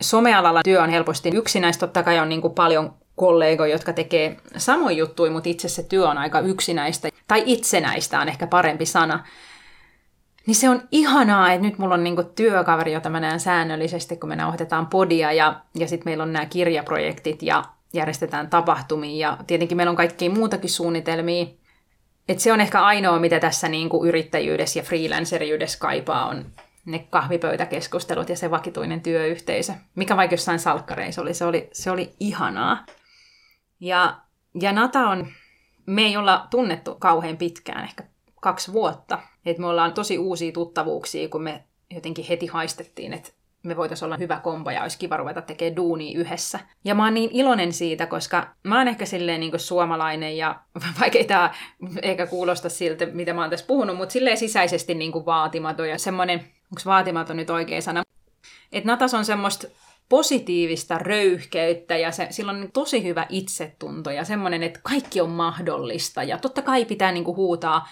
[0.00, 1.80] somealalla työ on helposti yksinäistä.
[1.80, 6.08] Totta kai on niin kuin paljon kollegoja, jotka tekee samoin juttuja, mutta itse se työ
[6.08, 7.08] on aika yksinäistä.
[7.26, 9.24] Tai itsenäistä on ehkä parempi sana.
[10.48, 14.28] Niin se on ihanaa, että nyt mulla on niinku työkaveri, jota mä näen säännöllisesti, kun
[14.28, 19.76] me nauhoitetaan podia ja, ja sitten meillä on nämä kirjaprojektit ja järjestetään tapahtumia ja tietenkin
[19.76, 21.46] meillä on kaikkia muutakin suunnitelmia.
[22.28, 26.44] Et se on ehkä ainoa, mitä tässä niinku yrittäjyydessä ja freelanceriydessä kaipaa, on
[26.84, 29.72] ne kahvipöytäkeskustelut ja se vakituinen työyhteisö.
[29.94, 32.86] Mikä vaikka jossain salkkareissa oli, se oli, se oli ihanaa.
[33.80, 34.16] Ja,
[34.60, 35.26] ja Nata on,
[35.86, 38.04] me ei olla tunnettu kauhean pitkään, ehkä
[38.40, 39.18] kaksi vuotta.
[39.50, 43.30] Et me ollaan tosi uusia tuttavuuksia, kun me jotenkin heti haistettiin, että
[43.62, 46.60] me voitaisiin olla hyvä kombo ja olisi kiva ruveta tekemään duunia yhdessä.
[46.84, 50.60] Ja mä oon niin iloinen siitä, koska mä oon ehkä silleen niin suomalainen ja
[51.00, 51.54] vaikka tämä
[52.02, 55.98] eikä kuulosta siltä, mitä mä oon tässä puhunut, mutta silleen sisäisesti niin kuin vaatimaton ja
[55.98, 58.02] semmoinen, onko vaatimaton nyt oikea sana,
[58.72, 59.66] että Natas on semmoista
[60.08, 66.22] positiivista röyhkeyttä ja se, sillä on tosi hyvä itsetunto ja semmoinen, että kaikki on mahdollista
[66.22, 67.88] ja totta kai pitää niin kuin huutaa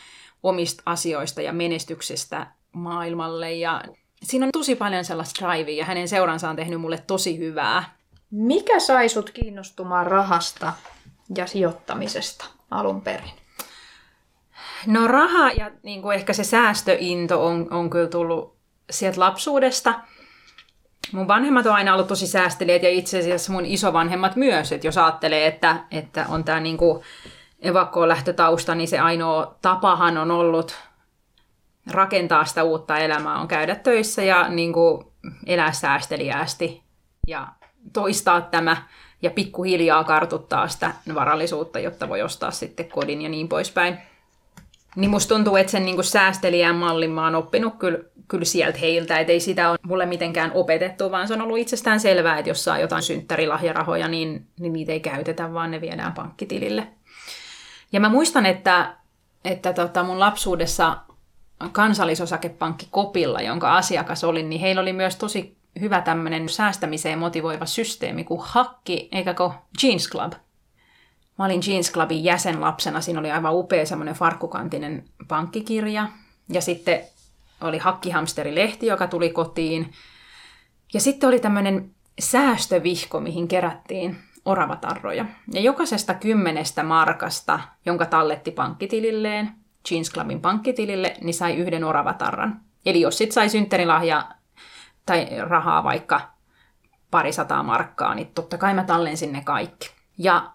[0.49, 3.53] omista asioista ja menestyksestä maailmalle.
[3.53, 3.83] Ja
[4.23, 7.97] siinä on tosi paljon sellaista drivea ja hänen seuransa on tehnyt mulle tosi hyvää.
[8.31, 10.73] Mikä sai sut kiinnostumaan rahasta
[11.37, 13.31] ja sijoittamisesta alun perin?
[14.87, 18.57] No raha ja niin kuin ehkä se säästöinto on, on kyllä tullut
[18.91, 19.95] sieltä lapsuudesta.
[21.13, 24.99] Mun vanhemmat on aina ollut tosi säästelijät ja itse asiassa mun isovanhemmat myös, että jos
[24.99, 27.03] ajattelee, että, että on tämä niin kuin
[27.61, 30.77] evakkoon lähtötausta, niin se ainoa tapahan on ollut
[31.91, 35.05] rakentaa sitä uutta elämää, on käydä töissä ja niin kuin
[35.47, 36.83] elää säästeliäästi
[37.27, 37.49] ja
[37.93, 38.77] toistaa tämä
[39.23, 43.99] ja pikkuhiljaa kartuttaa sitä varallisuutta, jotta voi ostaa sitten kodin ja niin poispäin.
[44.97, 47.99] Niin musta tuntuu, että sen niin kuin säästelijän mallin mä oon oppinut kyllä,
[48.29, 52.01] kyllä sieltä heiltä, että ei sitä ole mulle mitenkään opetettu, vaan se on ollut itsestään
[52.01, 56.87] selvää, että jos saa jotain synttärilahjarahoja, niin, niin niitä ei käytetä, vaan ne viedään pankkitilille.
[57.97, 58.97] Ja mä muistan, että,
[59.45, 60.97] että tota mun lapsuudessa
[61.73, 68.25] kansallisosakepankki Kopilla, jonka asiakas olin, niin heillä oli myös tosi hyvä tämmöinen säästämiseen motivoiva systeemi
[68.25, 69.35] kuin Hakki, eikä
[69.83, 70.33] Jeans Club.
[71.39, 76.09] Mä olin Jeans Clubin jäsen lapsena, siinä oli aivan upea semmoinen farkkukantinen pankkikirja.
[76.49, 77.01] Ja sitten
[77.61, 79.93] oli Hakkihamsteri-lehti, joka tuli kotiin.
[80.95, 84.17] Ja sitten oli tämmöinen säästövihko, mihin kerättiin
[84.47, 85.25] oravatarroja.
[85.53, 89.51] Ja jokaisesta kymmenestä markasta, jonka talletti pankkitililleen,
[89.91, 92.61] Jeans Clubin pankkitilille, niin sai yhden oravatarran.
[92.87, 94.29] Eli jos sit sai synttärilahja
[95.07, 96.21] tai rahaa vaikka
[97.11, 99.91] pari sataa markkaa, niin totta kai mä tallensin ne kaikki.
[100.19, 100.51] Ja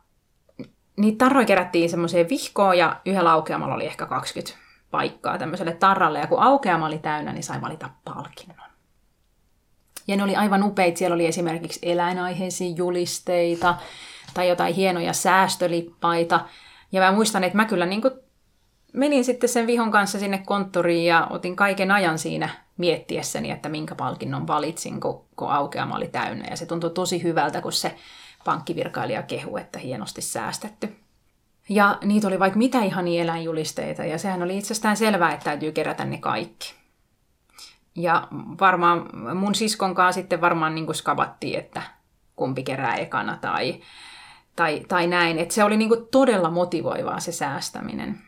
[0.97, 4.57] niitä tarroja kerättiin semmoiseen vihkoon ja yhdellä aukeamalla oli ehkä 20
[4.91, 6.19] paikkaa tämmöiselle tarralle.
[6.19, 8.60] Ja kun aukeama oli täynnä, niin sai valita palkinnon.
[10.11, 10.97] Ja ne oli aivan upeita.
[10.97, 13.75] Siellä oli esimerkiksi eläinaiheisia julisteita
[14.33, 16.45] tai jotain hienoja säästölippaita.
[16.91, 18.01] Ja mä muistan, että mä kyllä niin
[18.93, 23.95] menin sitten sen vihon kanssa sinne konttoriin ja otin kaiken ajan siinä miettiessäni, että minkä
[23.95, 26.47] palkinnon valitsin, kun, kun aukeama oli täynnä.
[26.49, 27.95] Ja se tuntui tosi hyvältä, kun se
[28.45, 30.95] pankkivirkailija kehu, että hienosti säästetty.
[31.69, 36.05] Ja niitä oli vaikka mitä ihania eläinjulisteita, ja sehän oli itsestään selvää, että täytyy kerätä
[36.05, 36.80] ne kaikki.
[37.95, 38.27] Ja
[38.59, 41.81] varmaan mun siskon kanssa sitten varmaan niin skavattiin, että
[42.35, 43.81] kumpi kerää ekana tai,
[44.55, 45.39] tai, tai näin.
[45.39, 48.21] Että se oli niin todella motivoivaa se säästäminen.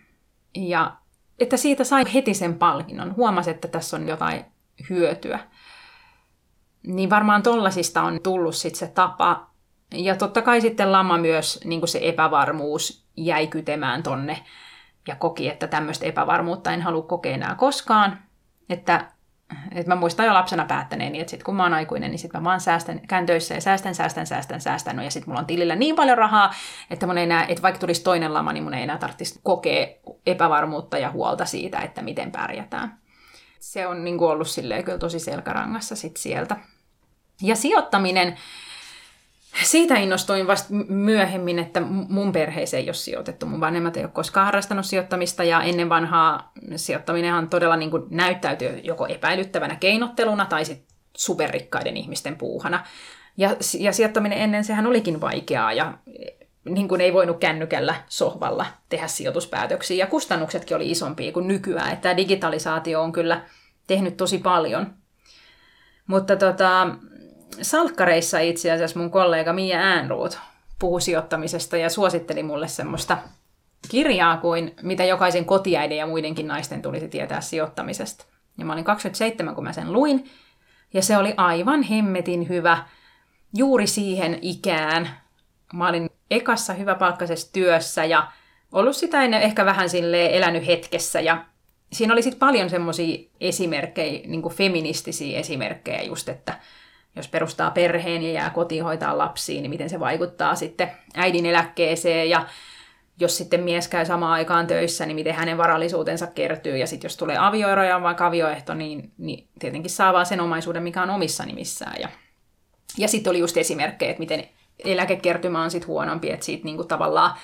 [0.56, 0.98] Ja
[1.40, 3.16] että siitä sai heti sen palkinnon.
[3.16, 4.46] Huomasi, että tässä on jotain
[4.90, 5.40] hyötyä.
[6.84, 9.50] Niin varmaan tollasista on tullut sitten se tapa.
[9.92, 14.44] Ja totta kai sitten lama myös niin se epävarmuus jäi kytemään tonne
[15.08, 18.20] ja koki, että tämmöistä epävarmuutta en halua kokea enää koskaan.
[18.70, 19.12] Että
[19.72, 22.44] et mä muistan jo lapsena päättäneeni, että sit kun mä oon aikuinen, niin sit mä
[22.44, 24.96] vaan säästän, käyn töissä ja säästän, säästän, säästän, säästän.
[24.96, 26.54] No ja sit mulla on tilillä niin paljon rahaa,
[26.90, 29.88] että mun ei enää, että vaikka tulisi toinen lama, niin mun ei enää tarvitsisi kokea
[30.26, 32.98] epävarmuutta ja huolta siitä, että miten pärjätään.
[33.60, 36.56] Se on niin ollut silleen kyllä tosi selkärangassa sit sieltä.
[37.42, 38.38] Ja sijoittaminen,
[39.64, 43.46] siitä innostuin vasta myöhemmin, että mun perheeseen ei ole sijoitettu.
[43.46, 48.80] Mun vanhemmat ei ole koskaan harrastanut sijoittamista ja ennen vanhaa sijoittaminenhan todella niin kuin näyttäytyy
[48.84, 52.86] joko epäilyttävänä keinotteluna tai sitten superrikkaiden ihmisten puuhana.
[53.38, 55.98] Ja, ja sijoittaminen ennen sehän olikin vaikeaa ja
[56.66, 61.94] niin kuin ei voinut kännykällä sohvalla tehdä sijoituspäätöksiä ja kustannuksetkin oli isompia kuin nykyään.
[61.94, 63.42] Että digitalisaatio on kyllä
[63.88, 64.94] tehnyt tosi paljon.
[66.08, 66.88] Mutta tota,
[67.62, 70.40] salkkareissa itse asiassa mun kollega Mia Äänruut
[70.80, 73.18] puhui sijoittamisesta ja suositteli mulle semmoista
[73.90, 78.26] kirjaa kuin mitä jokaisen kotiäiden ja muidenkin naisten tulisi tietää sijoittamisesta.
[78.58, 80.30] Ja mä olin 27, kun mä sen luin,
[80.94, 82.84] ja se oli aivan hemmetin hyvä
[83.54, 85.10] juuri siihen ikään.
[85.74, 88.32] Mä olin ekassa hyväpalkkaisessa työssä ja
[88.72, 91.46] ollut sitä ennen ehkä vähän sille elänyt hetkessä ja
[91.92, 96.60] siinä oli sitten paljon semmoisia esimerkkejä, niin feministisiä esimerkkejä just, että
[97.16, 102.30] jos perustaa perheen ja jää kotiin hoitaa lapsiin, niin miten se vaikuttaa sitten äidin eläkkeeseen
[102.30, 102.46] ja
[103.20, 106.78] jos sitten mies käy samaan aikaan töissä, niin miten hänen varallisuutensa kertyy.
[106.78, 110.42] Ja sitten jos tulee avioero ja on vaikka avioehto, niin, niin tietenkin saa vaan sen
[110.42, 112.02] omaisuuden, mikä on omissa nimissään.
[112.02, 112.10] Ja,
[112.98, 114.48] ja sitten oli just esimerkkejä, että miten
[114.86, 117.36] eläkekertymä on sitten huonompi, että siitä niinku tavallaan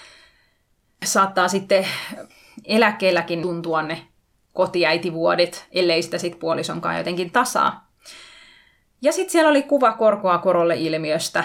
[1.05, 1.87] saattaa sitten
[2.65, 4.07] eläkkeelläkin tuntua ne
[4.53, 7.88] kotiäitivuodet, ellei sitä sitten puolisonkaan jotenkin tasaa.
[9.01, 11.43] Ja sitten siellä oli kuva korkoa korolle ilmiöstä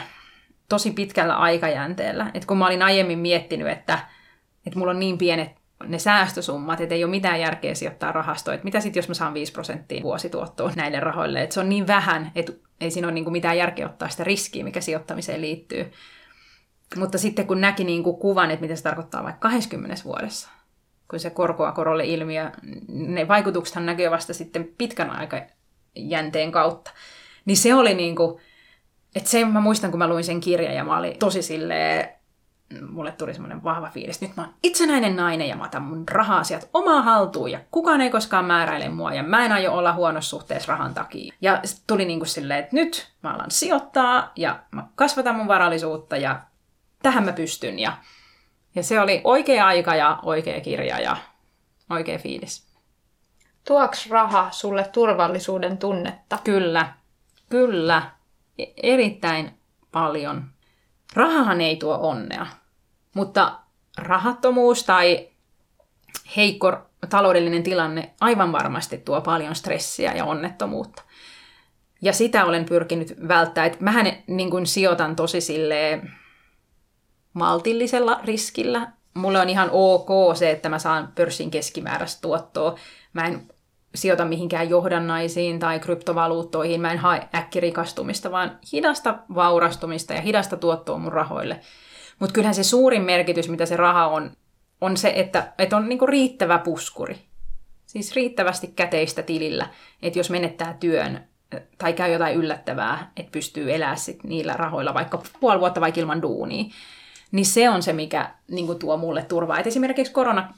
[0.69, 2.31] tosi pitkällä aikajänteellä.
[2.35, 3.99] Et kun mä olin aiemmin miettinyt, että,
[4.67, 5.51] että mulla on niin pienet
[5.87, 8.59] ne säästösummat, että ei ole mitään järkeä sijoittaa rahastoon.
[8.63, 11.43] Mitä sitten, jos mä saan 5 prosenttia vuosituottoa näille rahoille?
[11.43, 14.25] Että se on niin vähän, että ei siinä ole niin kuin mitään järkeä ottaa sitä
[14.25, 15.93] riskiä, mikä sijoittamiseen liittyy.
[16.97, 20.49] Mutta sitten kun näki niin kuin kuvan, että mitä se tarkoittaa vaikka 20 vuodessa,
[21.11, 22.51] kun se korkoa korolle ilmiö,
[22.89, 26.91] ne vaikutuksethan näkyy vasta sitten pitkän aikajänteen kautta.
[27.45, 28.41] Niin se oli niin kuin,
[29.15, 32.09] että sen mä muistan, kun mä luin sen kirjan ja mä olin tosi silleen,
[32.91, 36.69] mulle tuli semmoinen vahva fiilis, nyt mä oon itsenäinen nainen ja mä otan mun raha-asiat
[36.73, 40.73] omaa haltuun ja kukaan ei koskaan määräile mua ja mä en aio olla huonossa suhteessa
[40.73, 41.35] rahan takia.
[41.41, 46.17] Ja tuli niin kuin silleen, että nyt mä alan sijoittaa ja mä kasvatan mun varallisuutta
[46.17, 46.41] ja
[47.03, 47.79] tähän mä pystyn.
[47.79, 47.93] Ja,
[48.75, 51.17] ja se oli oikea aika ja oikea kirja ja
[51.91, 52.67] oikea fiilis.
[53.65, 56.39] Tuoks raha sulle turvallisuuden tunnetta?
[56.45, 56.93] Kyllä,
[57.55, 58.03] Kyllä,
[58.59, 59.59] e- erittäin
[59.93, 60.45] paljon.
[61.15, 62.47] Rahahan ei tuo onnea,
[63.15, 63.59] mutta
[63.99, 65.29] rahattomuus tai
[66.37, 66.79] heikko
[67.11, 71.03] taloudellinen tilanne aivan varmasti tuo paljon stressiä ja onnettomuutta.
[72.03, 73.73] Ja sitä olen pyrkinyt välttämään.
[73.73, 76.13] Että mähän niin kuin sijoitan tosi silleen
[77.33, 78.93] maltillisella riskillä.
[79.15, 82.79] Mulle on ihan ok se, että mä saan pörssin keskimääräistä tuottoa.
[83.13, 83.49] Mä en
[83.95, 86.81] sijoita mihinkään johdannaisiin tai kryptovaluuttoihin.
[86.81, 91.61] Mä en hae äkkirikastumista, vaan hidasta vaurastumista ja hidasta tuottoa mun rahoille.
[92.19, 94.31] Mutta kyllähän se suurin merkitys, mitä se raha on,
[94.81, 97.19] on se, että, että on niinku riittävä puskuri.
[97.87, 99.69] Siis riittävästi käteistä tilillä,
[100.03, 101.25] että jos menettää työn
[101.79, 106.23] tai käy jotain yllättävää, että pystyy elämään sit niillä rahoilla vaikka puoli vuotta vaikka ilman
[106.23, 106.65] duunia,
[107.33, 109.59] niin se on se, mikä niin tuo mulle turvaa.
[109.59, 110.55] Et esimerkiksi korona,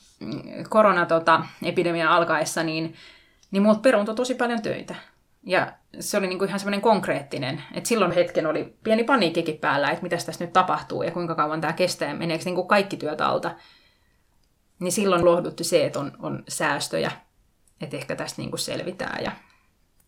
[0.69, 2.95] korona tota, epidemian alkaessa, niin,
[3.51, 4.95] niin multa peruuntui tosi paljon töitä.
[5.43, 9.91] Ja se oli niin kuin ihan semmoinen konkreettinen, että silloin hetken oli pieni paniikkikin päällä,
[9.91, 12.97] että mitä tässä nyt tapahtuu ja kuinka kauan tämä kestää ja meneekö niin kuin kaikki
[12.97, 13.55] työt alta.
[14.79, 17.11] Niin silloin lohdutti se, että on, on säästöjä,
[17.81, 19.33] että ehkä tästä niin kuin selvitään ja,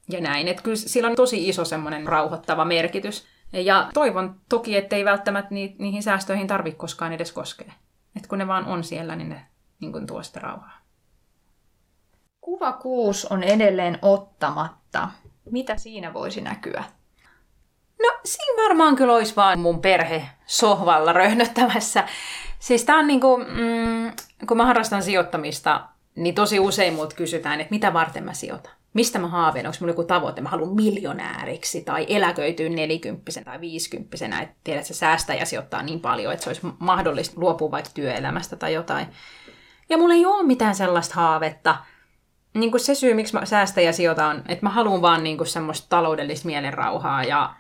[0.09, 0.49] ja näin.
[0.49, 3.27] Että kyllä sillä on tosi iso semmoinen rauhoittava merkitys.
[3.53, 7.73] Ja toivon toki, ettei välttämättä ni, niihin säästöihin tarvitse koskaan edes koskea.
[8.17, 9.47] Että kun ne vaan on siellä, niin ne
[9.81, 10.78] niin tuo sitä rauhaa.
[12.49, 15.09] Kuva 6 on edelleen ottamatta.
[15.51, 16.85] Mitä siinä voisi näkyä?
[18.03, 22.05] No siinä varmaan kyllä olisi vaan mun perhe sohvalla röhnöttämässä.
[22.59, 24.13] Siis tää on niinku, mm,
[24.47, 28.73] kun mä harrastan sijoittamista, niin tosi usein muut kysytään, että mitä varten mä sijoitan.
[28.95, 34.41] Mistä mä haaveen, onko mulla joku tavoite, mä haluan miljonääriksi tai eläköityä nelikymppisen tai viisikymppisenä,
[34.41, 37.91] että tiedät, että se säästää ja sijoittaa niin paljon, että se olisi mahdollista luopua vaikka
[37.95, 39.07] työelämästä tai jotain.
[39.89, 41.77] Ja mulla ei ole mitään sellaista haavetta,
[42.55, 45.47] niin kuin se syy, miksi mä säästän ja sijoitan, että mä haluan vaan niin kuin
[45.47, 47.55] semmoista taloudellista mielenrauhaa ja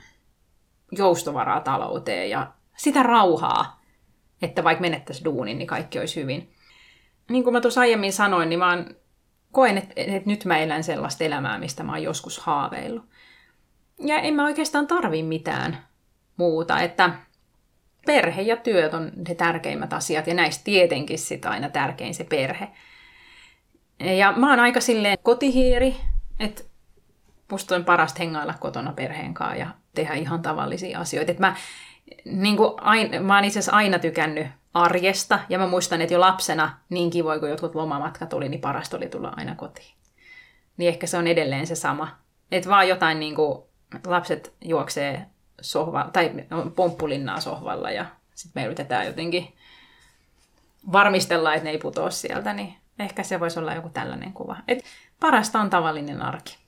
[0.93, 3.80] joustovaraa talouteen ja sitä rauhaa,
[4.43, 6.53] että vaikka menettäisiin duunin, niin kaikki olisi hyvin.
[7.30, 8.86] Niin kuin mä tuossa aiemmin sanoin, niin mä oon,
[9.53, 13.05] koen, että, että nyt mä elän sellaista elämää, mistä mä oon joskus haaveillut.
[13.99, 15.78] Ja en mä oikeastaan tarvi mitään
[16.36, 17.11] muuta, että
[18.07, 22.68] perhe ja työt on ne tärkeimmät asiat, ja näistä tietenkin sitä aina tärkein se perhe.
[24.01, 25.96] Ja mä oon aika silleen kotihiiri,
[26.40, 26.62] että
[27.51, 31.32] musta on parasta hengailla kotona perheen kanssa ja tehdä ihan tavallisia asioita.
[31.32, 31.57] Et mä,
[32.24, 36.78] niin aina, mä oon itse asiassa aina tykännyt arjesta, ja mä muistan, että jo lapsena,
[36.88, 39.94] niin kivoin kuin jotkut lomamatkat oli, niin parasta oli tulla aina kotiin.
[40.76, 42.09] Niin ehkä se on edelleen se sama.
[42.53, 43.62] Että vaan jotain niin kuin,
[44.07, 45.26] lapset juoksee
[45.61, 46.32] sohva, tai
[46.76, 49.57] pomppulinnaa sohvalla, ja sitten me yritetään jotenkin
[50.92, 54.57] varmistella, että ne ei putoa sieltä, niin ehkä se voisi olla joku tällainen kuva.
[54.68, 54.84] Et
[55.20, 56.59] parasta on tavallinen arki.